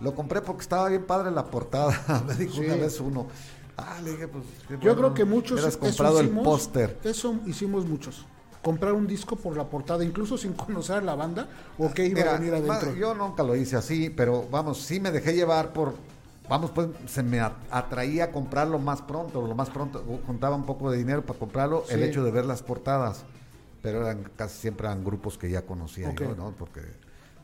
[0.00, 2.24] lo compré porque estaba bien padre la portada.
[2.26, 3.28] Me dijo una vez uno.
[3.76, 4.44] Ah, le dije, pues.
[4.80, 5.64] Yo creo que muchos.
[5.64, 6.98] Has comprado el póster.
[7.04, 8.26] Eso hicimos muchos.
[8.60, 11.48] Comprar un disco por la portada, incluso sin conocer a la banda
[11.78, 12.92] o qué iba a venir adentro.
[12.96, 15.94] Yo nunca lo hice así, pero vamos, sí me dejé llevar por.
[16.48, 20.90] Vamos, pues se me atraía a comprarlo más pronto, lo más pronto, juntaba un poco
[20.90, 23.24] de dinero para comprarlo, el hecho de ver las portadas,
[23.80, 26.52] pero eran casi siempre eran grupos que ya conocía yo, ¿no?
[26.58, 26.80] Porque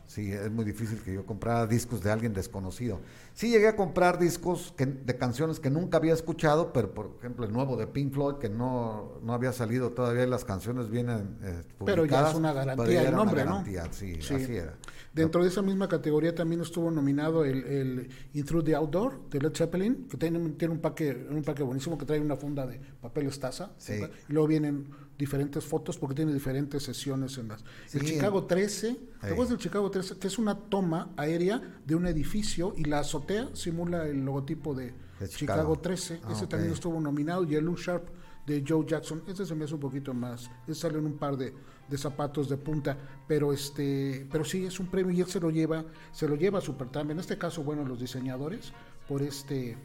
[0.08, 2.98] Sí, es muy difícil que yo comprara discos de alguien desconocido.
[3.34, 7.44] Sí llegué a comprar discos que, de canciones que nunca había escuchado, pero por ejemplo
[7.44, 11.36] el nuevo de Pink Floyd, que no, no había salido todavía y las canciones vienen
[11.42, 13.62] eh, Pero ya es una garantía el nombre, ¿no?
[13.90, 14.78] Sí, sí, así era.
[15.12, 19.40] Dentro de esa misma categoría también estuvo nominado el, el In Through the Outdoor de
[19.40, 22.80] Led Zeppelin, que tiene, tiene un paque un paque buenísimo que trae una funda de
[23.02, 23.72] papel estaza.
[23.76, 24.00] Sí.
[24.28, 24.86] Y luego vienen
[25.18, 27.64] diferentes fotos porque tiene diferentes sesiones en las...
[27.92, 29.97] el Chicago 13, ¿te acuerdas del Chicago 13?
[30.20, 34.94] Que es una toma aérea de un edificio y la azotea simula el logotipo de,
[35.28, 35.76] Chicago.
[35.78, 36.20] 13.
[36.24, 37.44] Ah, ese también estuvo nominado.
[37.44, 38.08] Y el Lou Sharp
[38.46, 39.22] de Joe Jackson.
[39.26, 40.50] Ese se me hace un poquito más.
[40.66, 41.54] Ese sale en un par de,
[41.88, 42.96] de, zapatos de punta.
[43.26, 46.58] Pero este, pero sí es un premio y él se lo lleva, se lo lleva
[46.58, 47.10] a Supertramp.
[47.10, 48.72] En este caso, bueno, los diseñadores,
[49.08, 49.76] por este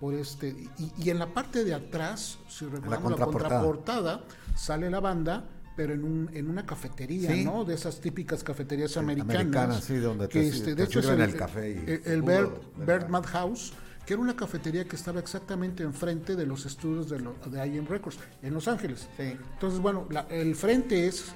[0.00, 0.48] por este
[0.78, 4.24] y, y, en la parte de atrás, si recordamos la contraportada,
[4.56, 5.44] sale la banda
[5.76, 7.44] pero en, un, en una cafetería, ¿Sí?
[7.44, 7.64] ¿no?
[7.64, 9.36] De esas típicas cafeterías americanas.
[9.36, 11.70] Americanas, sí, donde que te, este, te de hecho es el, el café.
[11.70, 13.72] Y el, el Bird, Bird Madhouse,
[14.04, 17.86] que era una cafetería que estaba exactamente enfrente de los estudios de, lo, de IM
[17.86, 19.08] Records, en Los Ángeles.
[19.16, 19.36] Sí.
[19.52, 21.32] Entonces, bueno, la, el frente es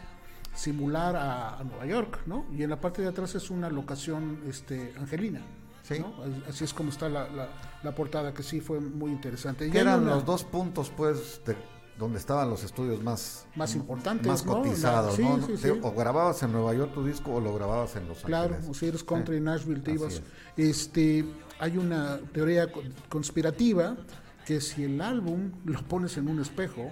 [0.54, 2.46] simular a, a, Nueva York, ¿no?
[2.52, 5.40] Y en la parte de atrás es una locación este, angelina.
[5.82, 5.98] Sí.
[5.98, 6.14] ¿no?
[6.48, 7.48] Así es como está la, la,
[7.82, 9.70] la, portada, que sí fue muy interesante.
[9.70, 10.14] Que eran una...
[10.14, 11.56] los dos puntos, pues, de,
[11.98, 15.36] donde estaban los estudios más, más importantes, más cotizados, ¿no?
[15.36, 15.46] ¿no?
[15.46, 18.54] Sí, sí, o grababas en Nueva York tu disco o lo grababas en Los claro,
[18.54, 18.68] Ángeles.
[18.70, 20.22] o si eres country Nashville te ibas.
[20.56, 21.24] Este,
[21.58, 22.68] hay una teoría
[23.08, 23.96] conspirativa
[24.44, 26.90] que si el álbum lo pones en un espejo,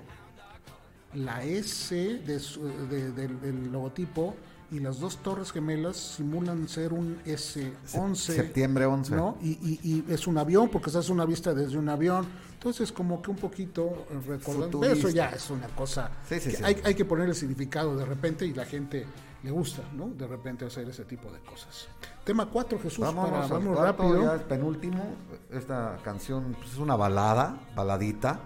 [1.15, 4.35] la S de su, de, de, del logotipo
[4.71, 8.15] y las dos torres gemelas simulan ser un S-11.
[8.15, 9.15] Septiembre 11.
[9.15, 9.37] ¿no?
[9.43, 12.27] Y, y, y, es un avión, porque se hace una vista desde un avión.
[12.63, 14.85] Entonces, como que un poquito recordando.
[14.85, 16.13] Eso ya es una cosa.
[16.29, 16.63] Sí, sí, que sí.
[16.65, 19.05] Hay, hay, que poner el significado de repente y la gente
[19.43, 20.11] le gusta, ¿no?
[20.11, 21.89] De repente hacer ese tipo de cosas.
[22.25, 24.23] Tema 4, Jesús, vamos, para, vamos cuarto, rápido.
[24.23, 25.17] Ya el penúltimo.
[25.51, 28.39] Esta canción pues, es una balada, baladita,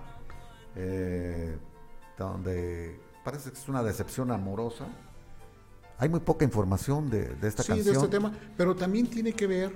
[0.77, 1.59] eh,
[2.17, 4.87] donde parece que es una decepción amorosa
[5.99, 7.95] hay muy poca información de, de esta sí, canción.
[7.95, 9.73] de este tema, pero también tiene que ver,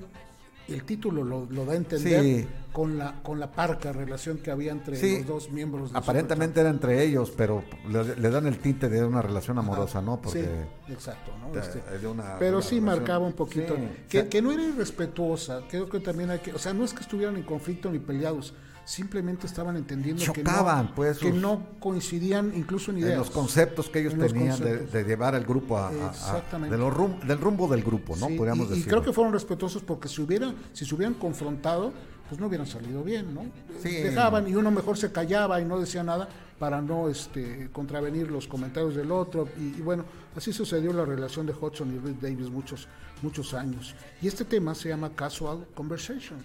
[0.74, 2.46] el título lo, lo da a entender, sí.
[2.72, 5.18] con, la, con la parca relación que había entre sí.
[5.18, 5.92] los dos miembros.
[5.92, 9.98] De Aparentemente era entre ellos, pero le, le, dan el tinte de una relación amorosa,
[9.98, 10.06] Ajá.
[10.06, 10.20] ¿no?
[10.20, 10.42] Porque
[10.86, 11.58] sí, exacto, ¿no?
[11.58, 13.74] Este, de una, pero una sí relación, marcaba un poquito,
[14.08, 16.84] que, o sea, que no era irrespetuosa, creo que también hay que, o sea, no
[16.84, 18.54] es que estuvieran en conflicto ni peleados,
[18.90, 23.12] simplemente estaban entendiendo Chocaban, que, no, pues, que no coincidían incluso en ideas.
[23.12, 26.74] En los conceptos que ellos tenían de, de, llevar el grupo a, Exactamente.
[26.74, 28.26] A, de los rum, del rumbo del grupo, ¿no?
[28.26, 28.86] Sí, Podríamos y, decir.
[28.86, 31.92] y creo que fueron respetuosos porque si hubiera, si se hubieran confrontado,
[32.28, 33.44] pues no hubieran salido bien, ¿no?
[33.80, 33.90] Sí.
[33.90, 38.48] Dejaban y uno mejor se callaba y no decía nada para no este, contravenir los
[38.48, 39.48] comentarios del otro.
[39.56, 40.04] Y, y, bueno,
[40.36, 42.88] así sucedió la relación de Hudson y Rick Davis muchos,
[43.22, 43.94] muchos años.
[44.20, 46.40] Y este tema se llama Casual Conversation.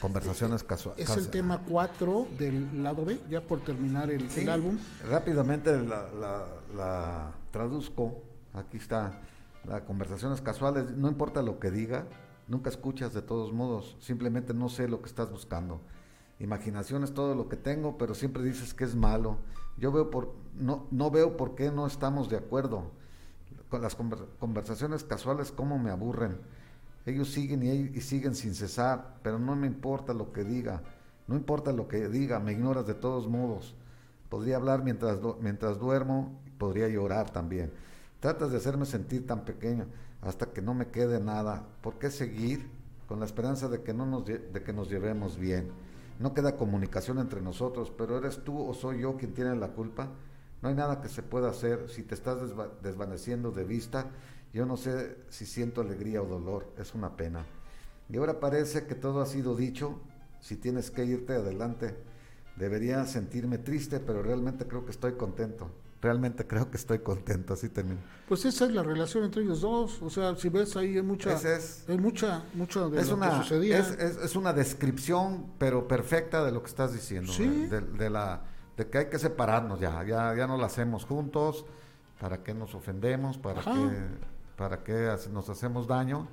[0.00, 1.08] Conversaciones casuales.
[1.08, 4.78] Es el tema 4 del lado B, ya por terminar el, sí, el álbum.
[5.08, 6.46] Rápidamente la, la,
[6.76, 8.22] la, traduzco.
[8.54, 9.20] Aquí está.
[9.66, 12.06] Las conversaciones casuales, no importa lo que diga,
[12.46, 13.96] nunca escuchas de todos modos.
[14.00, 15.80] Simplemente no sé lo que estás buscando.
[16.38, 19.38] Imaginación es todo lo que tengo, pero siempre dices que es malo.
[19.76, 22.92] Yo veo por, no, no veo por qué no estamos de acuerdo.
[23.68, 26.38] Con las conversaciones casuales, cómo me aburren.
[27.08, 30.82] Ellos siguen y, siguen sin cesar, pero no me importa lo que diga,
[31.26, 33.74] no importa lo que diga, me ignoras de todos modos.
[34.28, 37.72] Podría hablar mientras, mientras duermo, podría llorar también.
[38.20, 39.86] Tratas de hacerme sentir tan pequeño
[40.20, 41.64] hasta que no me quede nada.
[41.80, 42.68] ¿Por qué seguir
[43.06, 45.70] con la esperanza de que, no nos, de que nos llevemos bien?
[46.18, 50.10] No queda comunicación entre nosotros, pero eres tú o soy yo quien tiene la culpa.
[50.60, 54.10] No hay nada que se pueda hacer si te estás desva desvaneciendo de vista
[54.58, 57.46] yo no sé si siento alegría o dolor, es una pena.
[58.08, 60.00] Y ahora parece que todo ha sido dicho,
[60.40, 61.94] si tienes que irte adelante,
[62.56, 65.70] debería sentirme triste, pero realmente creo que estoy contento.
[66.02, 68.00] Realmente creo que estoy contento, así termino.
[68.26, 71.34] Pues esa es la relación entre ellos dos, o sea, si ves ahí hay mucha,
[71.34, 73.78] es, hay mucha, mucho de es lo una, que sucedía.
[73.78, 77.46] Es, es, es, una descripción, pero perfecta de lo que estás diciendo, ¿Sí?
[77.46, 78.42] de, de, la,
[78.76, 81.64] de que hay que separarnos ya, ya, ya no la hacemos juntos,
[82.18, 83.72] para qué nos ofendemos, para Ajá.
[83.72, 86.26] qué para qué nos hacemos daño,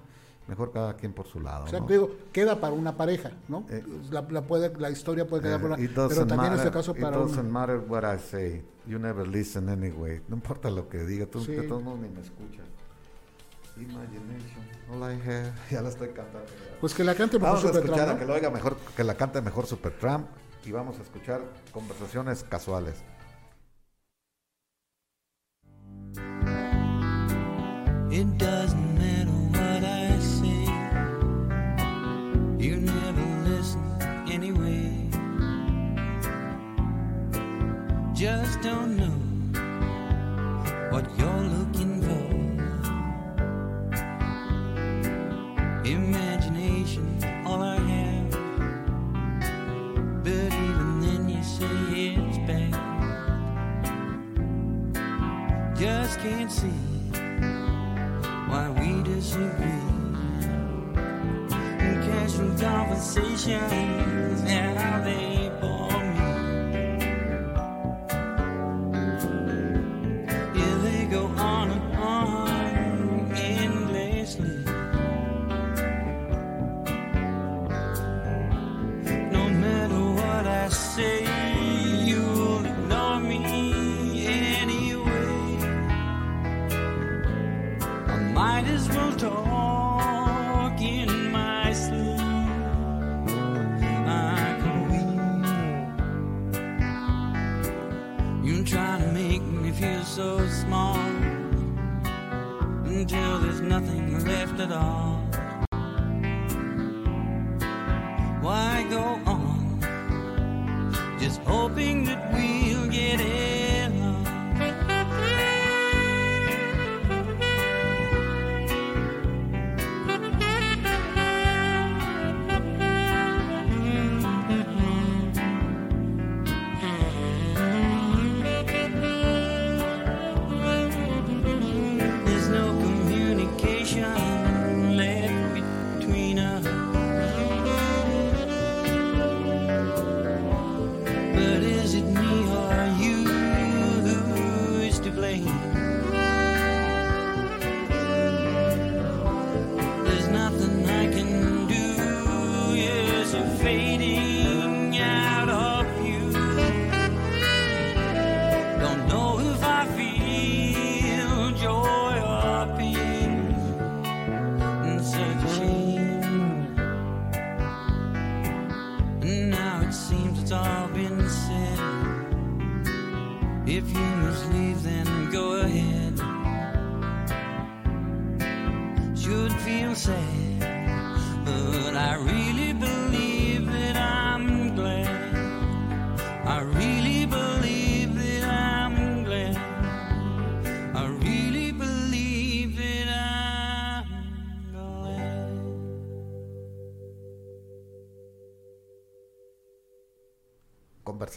[0.47, 1.65] mejor cada quien por su lado.
[1.65, 1.87] O sea, ¿no?
[1.87, 3.65] digo, queda para una pareja, ¿no?
[3.69, 6.59] Eh, la, la, puede, la historia puede quedar eh, para una, pero también matter, en
[6.59, 7.49] este caso para It doesn't una.
[7.59, 10.21] matter what I say, you never listen anyway.
[10.27, 11.51] No importa lo que diga, tú Sí.
[11.53, 12.65] de todos modos ni me escuchas.
[13.77, 15.51] Imagination, all I have.
[15.71, 16.47] Ya la estoy cantando.
[16.81, 18.19] Pues que la cante mejor Vamos a Supertramp, escuchar a ¿no?
[18.19, 20.27] que lo oiga mejor, que la cante mejor Supertramp
[20.65, 21.41] y vamos a escuchar
[21.71, 23.03] conversaciones casuales.
[28.17, 30.63] It doesn't matter what I say,
[32.57, 33.83] you never listen
[34.31, 35.09] anyway.
[38.13, 39.17] Just don't know
[40.91, 42.27] what you're looking for.
[45.83, 48.31] Imagination, all I have,
[50.23, 52.71] but even then you say it's bad.
[55.77, 56.94] Just can't see
[58.55, 59.83] why we disagree.
[61.85, 64.41] And casual conversations,
[64.77, 65.44] how they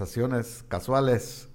[0.08, 1.48] Conversaciones casuales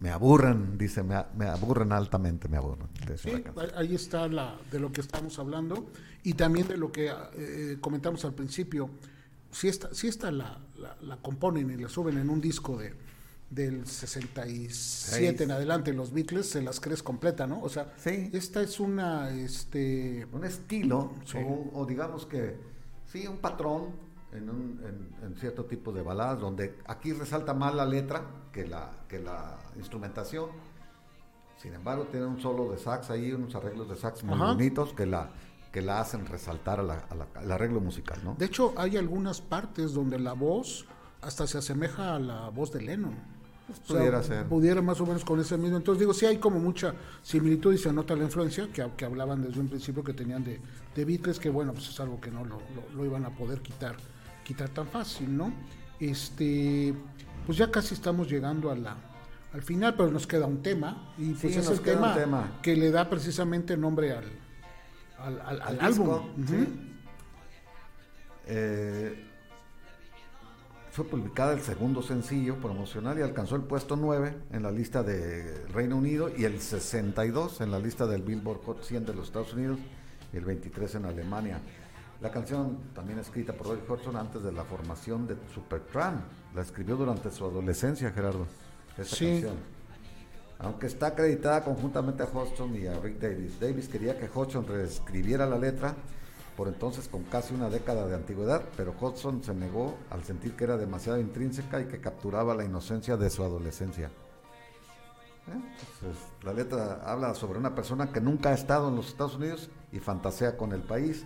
[0.00, 2.88] me aburren, dice, me, me aburren altamente, me aburren.
[3.16, 3.30] Sí,
[3.76, 5.86] ahí está la, de lo que estamos hablando
[6.24, 8.90] y también de lo que eh, comentamos al principio.
[9.52, 12.94] Si esta, si esta la, la- la componen y la suben en un disco de
[13.50, 15.40] del 67 Seis.
[15.40, 17.60] en adelante los Beatles se las crees completa, ¿no?
[17.62, 18.30] O sea, Sí.
[18.32, 21.38] esta es una este un estilo, Sí.
[21.38, 22.56] o, o digamos que
[23.06, 23.86] sí, un patrón
[24.32, 28.66] en, un- en- en cierto tipo de baladas, donde aquí resalta más la letra que
[28.66, 30.50] la, que la instrumentación.
[31.58, 34.52] Sin embargo, tiene un solo de sax ahí, unos arreglos de sax muy Ajá.
[34.52, 35.28] bonitos que la,
[35.72, 38.34] que la hacen resaltar a la- a la- al arreglo musical, ¿no?
[38.38, 40.86] De hecho, hay algunas partes donde la voz
[41.20, 43.14] hasta se asemeja a la voz de Lennon.
[43.70, 44.46] O sea, pudiera ser.
[44.46, 45.76] Pudiera más o menos con ese mismo.
[45.76, 49.42] Entonces digo, sí hay como mucha similitud y se nota la influencia que, que hablaban
[49.42, 50.60] desde un principio que tenían de,
[50.96, 53.60] de Beatles, que bueno, pues es algo que no lo, lo- lo iban a poder
[53.60, 53.94] quitar,
[54.50, 55.52] quitar tan fácil, ¿no?
[56.00, 56.92] Este,
[57.46, 58.96] pues ya casi estamos llegando a la,
[59.52, 62.58] al final, pero nos queda un tema y pues Sí, es el tema, tema.
[62.60, 64.24] que le da precisamente nombre al,
[65.18, 66.06] al, al- al Al álbum.
[66.08, 66.64] disco, Ujú.
[66.64, 66.86] sí.
[68.46, 69.24] Eh,
[70.90, 75.64] fue publicada el segundo sencillo promocional y alcanzó el puesto 9 en la lista de
[75.72, 79.52] Reino Unido y el 62 en la lista del Billboard Hot 100 de los Estados
[79.54, 79.78] Unidos
[80.32, 81.60] y el 23 en Alemania.
[82.20, 86.20] La canción, también escrita por Roy Hodgson antes de la formación de Supertramp,
[86.54, 88.46] la escribió durante su adolescencia, Gerardo,
[88.98, 89.26] esta Sí.
[89.26, 89.54] canción.
[90.58, 93.58] Aunque está acreditada conjuntamente a Hodgson y a Rick Davis.
[93.58, 95.94] Davis quería que Hodgson reescribiera la letra,
[96.58, 100.64] por entonces con casi una década de antigüedad, pero Hodgson se negó al sentir que
[100.64, 104.08] era demasiado intrínseca y que capturaba la inocencia de su adolescencia.
[105.48, 105.52] ¿Eh?
[105.94, 109.70] Entonces, la letra habla sobre una persona que nunca ha estado en los Estados Unidos
[109.90, 111.24] y fantasea con el país.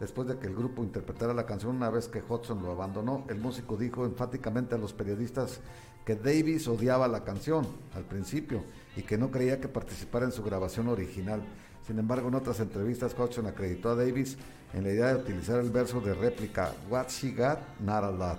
[0.00, 3.38] Después de que el grupo interpretara la canción una vez que Hudson lo abandonó, el
[3.38, 5.60] músico dijo enfáticamente a los periodistas
[6.04, 8.62] que Davis odiaba la canción al principio
[8.94, 11.42] y que no creía que participara en su grabación original.
[11.86, 14.36] Sin embargo, en otras entrevistas, Hudson acreditó a Davis
[14.74, 18.38] en la idea de utilizar el verso de réplica What She Got, Not a Lot.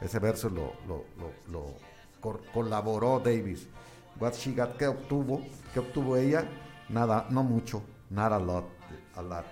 [0.00, 1.04] Ese verso lo, lo-
[1.50, 1.74] lo-
[2.52, 3.66] colaboró Davis.
[4.18, 5.42] What She Got, ¿qué obtuvo?
[5.72, 6.44] ¿Qué obtuvo ella?
[6.88, 8.64] Nada, no mucho, not a lot,
[9.16, 9.44] a lot.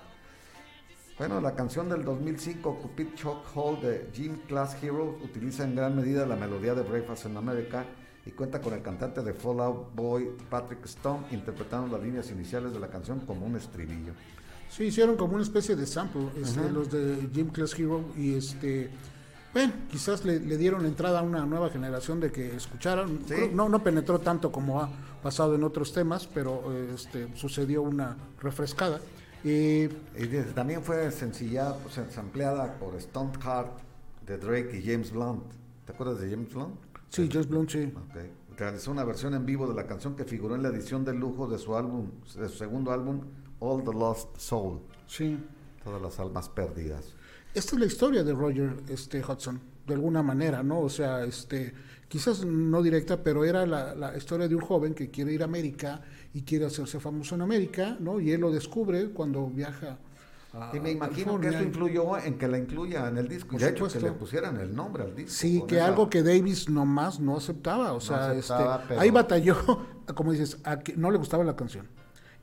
[1.19, 5.95] Bueno, la canción del 2005, Cupid Choke Hall de Gym Class Heroes, utiliza en gran
[5.95, 7.85] medida la melodía de Breakfast in America
[8.25, 12.81] y cuenta con el cantante de Fallout Boy Patrick Stone interpretando las líneas iniciales de
[12.81, 14.15] la canción como un estribillo.
[14.71, 18.91] Sí, hicieron como una especie de sample, este, los de Gym Class Hero, y este,
[19.53, 23.21] bueno, quizás le, le, dieron entrada a una nueva generación de que escucharan.
[23.29, 23.51] Sí.
[23.53, 24.89] No, no penetró tanto como ha
[25.23, 28.99] pasado en otros temas, pero este, sucedió una refrescada.
[29.45, 33.79] Y, y también fue sencilla, pues, ampliada por Stone Heart
[34.27, 35.45] de Drake y James Blunt.
[35.85, 36.77] ¿Te acuerdas de James Blunt?
[37.09, 37.93] Sí, James Blunt, sí.
[38.11, 38.31] Okay.
[38.57, 41.49] Realizó una versión en vivo de la canción que figuró en la edición de lujo
[41.49, 43.21] de su álbum, de su segundo álbum,
[43.59, 44.81] All the Lost Soul.
[45.07, 45.39] Sí.
[45.83, 47.15] Todas las almas perdidas.
[47.55, 50.81] Esta es la historia de Roger este, Hudson, de alguna manera, ¿no?
[50.81, 51.75] O sea, este,
[52.09, 55.45] quizás no directa, pero era la, la, historia de un joven que quiere ir a
[55.47, 56.01] América
[56.35, 58.21] y quiere hacerse famoso en América, ¿no?
[58.21, 59.99] Y él lo descubre cuando viaja.
[60.75, 63.57] Y me imagino que eso influyó en que la incluya en el disco.
[63.57, 65.33] de hecho, que le pusieran el nombre al disco.
[65.33, 65.87] Sí, que esa...
[65.87, 67.95] algo que Davis nomás no aceptaba.
[67.95, 69.01] O sea, no aceptaba, este, pero...
[69.01, 69.57] ahí batalló,
[70.15, 71.89] como dices, a que no le gustaba la canción.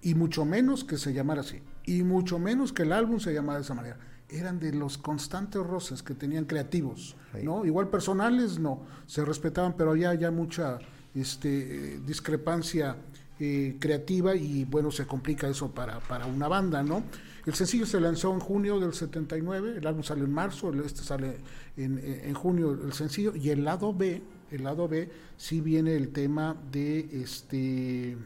[0.01, 1.61] Y mucho menos que se llamara así.
[1.85, 3.97] Y mucho menos que el álbum se llamara de esa manera
[4.29, 7.15] eran de los constantes roces que tenían creativos.
[7.41, 7.65] ¿no?
[7.65, 10.79] Igual personales no, se respetaban, pero había ya mucha
[11.15, 12.95] este, discrepancia
[13.39, 17.03] eh, creativa y bueno, se complica eso para, para una banda, ¿no?
[17.45, 21.37] El sencillo se lanzó en junio del 79, el álbum sale en marzo, este sale
[21.77, 24.21] en, en junio el sencillo, y el lado B,
[24.51, 28.17] el lado B, sí viene el tema de este,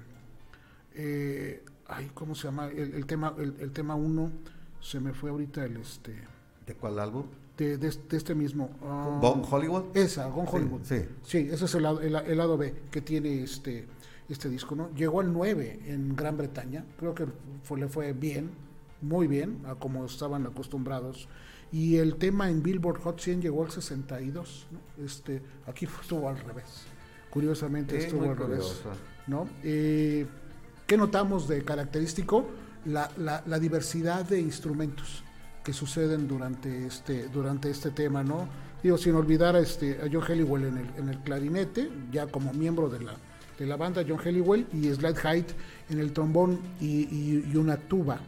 [0.95, 2.67] eh, ay, ¿cómo se llama?
[2.67, 4.31] El, el tema, el, el tema uno,
[4.81, 6.13] se me fue ahorita el este
[6.67, 7.25] ¿De cuál álbum?
[7.57, 11.05] De, de, de este mismo uh, Gone Hollywood esa Gone Hollywood sí, sí.
[11.23, 13.85] sí ese es el, el, el, lado B que tiene este
[14.29, 17.25] este disco no llegó al 9 en Gran Bretaña creo que
[17.63, 18.51] fue, le fue bien
[19.01, 21.27] muy bien a como estaban acostumbrados.
[21.71, 25.05] Y el tema en Billboard Hot 100 llegó al 62 ¿no?
[25.05, 26.85] este aquí estuvo al revés
[27.29, 28.81] curiosamente sí, estuvo al revés
[29.25, 30.27] no eh,
[30.85, 32.45] qué notamos de característico
[32.85, 35.23] la, la, la, diversidad de instrumentos
[35.63, 38.47] que suceden durante este, durante este tema, ¿no?
[38.81, 42.51] Digo, sin olvidar a, este, a John Helliwell en el, en el clarinete, ya como
[42.53, 43.15] miembro de la,
[43.63, 45.49] de la banda, John Helliwell, y Slide Height
[45.89, 48.19] en el trombón y, y, y, una tuba,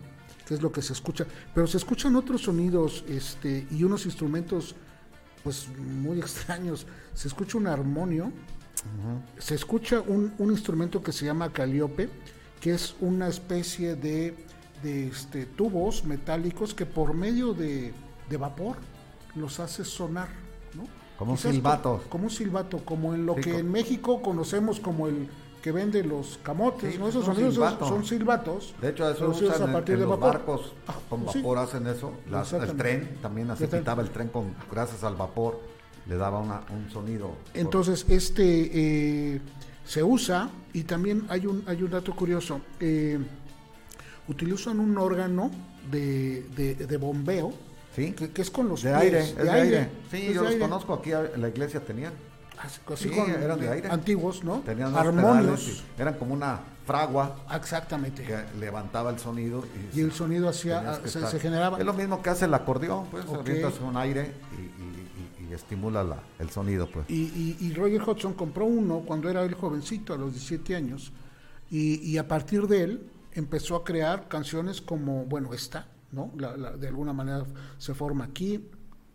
[0.47, 1.25] que es lo que se escucha.
[1.53, 4.75] Pero se escuchan otros sonidos este, y unos instrumentos
[5.43, 6.87] pues muy extraños.
[7.13, 9.41] Se escucha un armonio, uh -huh.
[9.41, 12.09] se escucha un, un instrumento que se llama caliope,
[12.61, 14.35] que es una especie de,
[14.83, 17.93] de este, tubos metálicos que por medio de,
[18.29, 18.77] de vapor
[19.35, 20.44] los hace sonar.
[21.17, 21.97] Como un silbato.
[21.97, 25.29] Como, como, un silbato, como en lo que en México conocemos como el
[25.61, 27.07] que vende los camotes, sí, ¿no?
[27.07, 27.87] Esos sonidos silbato.
[27.87, 28.75] son silbatos.
[28.79, 30.33] De hecho, eso usan a partir en, en de vapor.
[30.33, 30.73] barcos
[31.09, 32.13] con vapor hacen eso.
[32.29, 35.59] Las, el tren también así quitaba el tren con gracias al vapor
[36.07, 37.31] le daba una, un sonido.
[37.53, 39.41] Entonces, este eh,
[39.85, 42.61] se usa y también hay un, hay un dato curioso.
[42.79, 43.17] Eh,
[44.27, 45.51] utilizan un órgano
[45.89, 47.53] de, de, de bombeo
[47.95, 48.11] ¿Sí?
[48.11, 49.77] que, que, es con los de pies, aire, de es de aire.
[49.77, 49.89] aire.
[50.11, 50.61] Sí, es yo los aire.
[50.61, 52.13] conozco aquí en la iglesia tenían.
[52.57, 53.89] Así, así Sí, con, eran de aire.
[53.89, 54.59] Antiguos, ¿no?
[54.61, 55.83] Tenían Armonios.
[55.99, 58.23] eran como una fragua Exactamente.
[58.23, 59.63] que levantaba el sonido
[59.93, 61.79] y, Y el sonido hacía, se, estar- se generaba.
[61.79, 63.39] Es lo mismo que hace el acordeón, pues Ok.
[63.39, 64.61] avientas un aire y,
[65.43, 67.05] y- y- estimula la- el sonido, pues.
[67.09, 71.11] Y, Roger Hodgson compró uno cuando era él jovencito, a los 17 años,
[71.69, 76.31] y, y a partir de él empezó a crear canciones como, bueno, esta, ¿no?
[76.37, 77.45] La- la- de alguna manera
[77.77, 78.67] se forma aquí,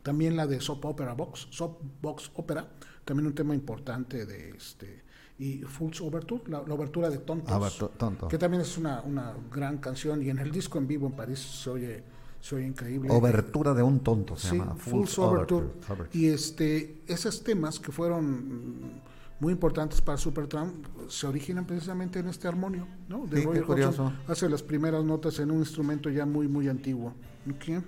[0.03, 2.69] también la de Soap Opera Box, Soap Box Opera,
[3.05, 5.03] también un tema importante de este,
[5.39, 8.29] y Fool's Overture, la, la obertura de Tontos, Ah, tonto.
[8.29, 11.39] que también es una, una gran canción, y en el disco en vivo en París
[11.39, 12.03] se oye,
[12.41, 13.11] se oye increíble.
[13.11, 14.75] Obertura de un tonto se Sí, llama.
[14.77, 15.67] Fool's Fool's Overture.
[15.89, 16.09] Overture.
[16.13, 19.01] Y este, esos temas que fueron
[19.41, 23.27] muy importantes para Supertramp se originan precisamente en este armonio, ¿no?
[23.27, 23.47] De Sí.
[23.47, 24.15] Hodgson.
[24.29, 27.15] Hace las primeras notas en un instrumento ya muy, muy antiguo.
[27.51, 27.83] ¿ok?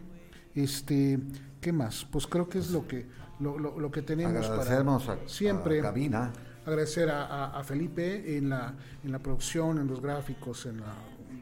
[0.55, 1.19] Este,
[1.61, 2.07] ¿qué más?
[2.11, 3.07] Pues creo que es lo que,
[3.41, 6.33] lo, lo, lo que tenemos Agradecemos para a, siempre a Cabina.
[6.67, 8.75] agradecer a, Felipe en la,
[9.05, 10.95] en la producción, en los gráficos, en la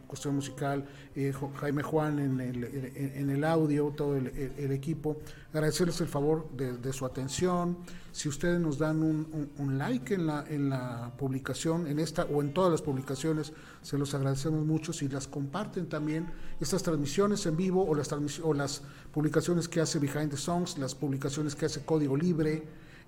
[0.07, 0.85] cuestión musical,
[1.15, 5.19] eh, Jaime Juan en el, en, en el audio, todo el, el- el equipo.
[5.53, 7.79] Agradecerles el favor de, de su atención.
[8.13, 12.53] Si ustedes nos dan un, like en la, en la publicación, en esta o en
[12.53, 13.53] todas las publicaciones,
[13.83, 14.93] se los agradecemos mucho.
[14.93, 16.27] Si las comparten también,
[16.61, 18.13] estas transmisiones en vivo o las,
[18.43, 18.83] o las
[19.13, 22.65] publicaciones que hace Behind the Songs, las publicaciones que hace Código Libre,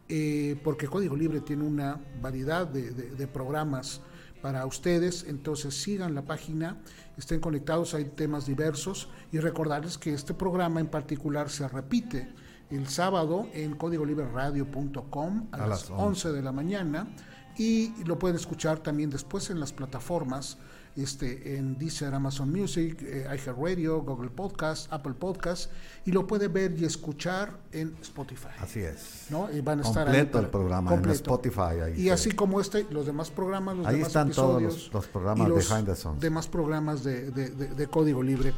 [0.08, 4.00] eh, porque Código Libre tiene una variedad de, programas
[4.42, 6.76] para ustedes, entonces sigan la página,
[7.16, 9.08] estén conectados, hay temas diversos.
[9.30, 12.28] Y recordarles que este programa en particular se repite
[12.68, 17.08] el sábado en códigolibreradio.com a, a, las 11 de la mañana.
[17.56, 20.58] Y lo pueden escuchar también después en las plataformas
[20.96, 25.70] este, en Deezer, Amazon Music, eh, iHeartRadio, Google Podcast, Apple Podcast,
[26.04, 28.48] y lo puede ver y escuchar en Spotify.
[28.60, 29.26] Así es.
[29.30, 29.50] ¿no?
[29.52, 31.96] Y van a estar ahí el programa en Spotify.
[31.96, 35.48] y así como este, los demás programas, los ahí demás están episodios, todos los, programas
[35.48, 36.20] y Behind the Songs.
[36.20, 38.52] demás programas de, de, de Código Libre.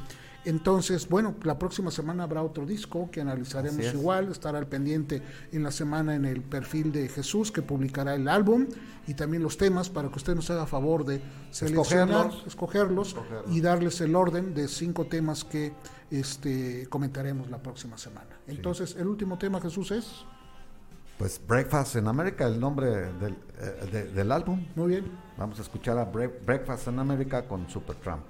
[0.44, 5.22] Entonces, bueno, la próxima semana habrá otro disco que analizaremos igual, estará al pendiente
[5.52, 8.66] en la semana en el perfil de Jesús que publicará el álbum
[9.06, 13.16] y también los temas para que usted nos haga favor de seleccionar, escogerlos,
[13.50, 15.72] y darles el orden de cinco temas que
[16.10, 18.38] este, comentaremos la próxima semana.
[18.46, 20.24] Entonces, el último tema, Jesús, es...
[21.18, 24.66] Pues Breakfast in America, el nombre del, eh, del álbum.
[24.74, 25.04] Muy bien.
[25.38, 28.24] Vamos a escuchar a Breakfast in America con Supertramp.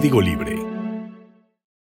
[0.00, 0.69] Código Libre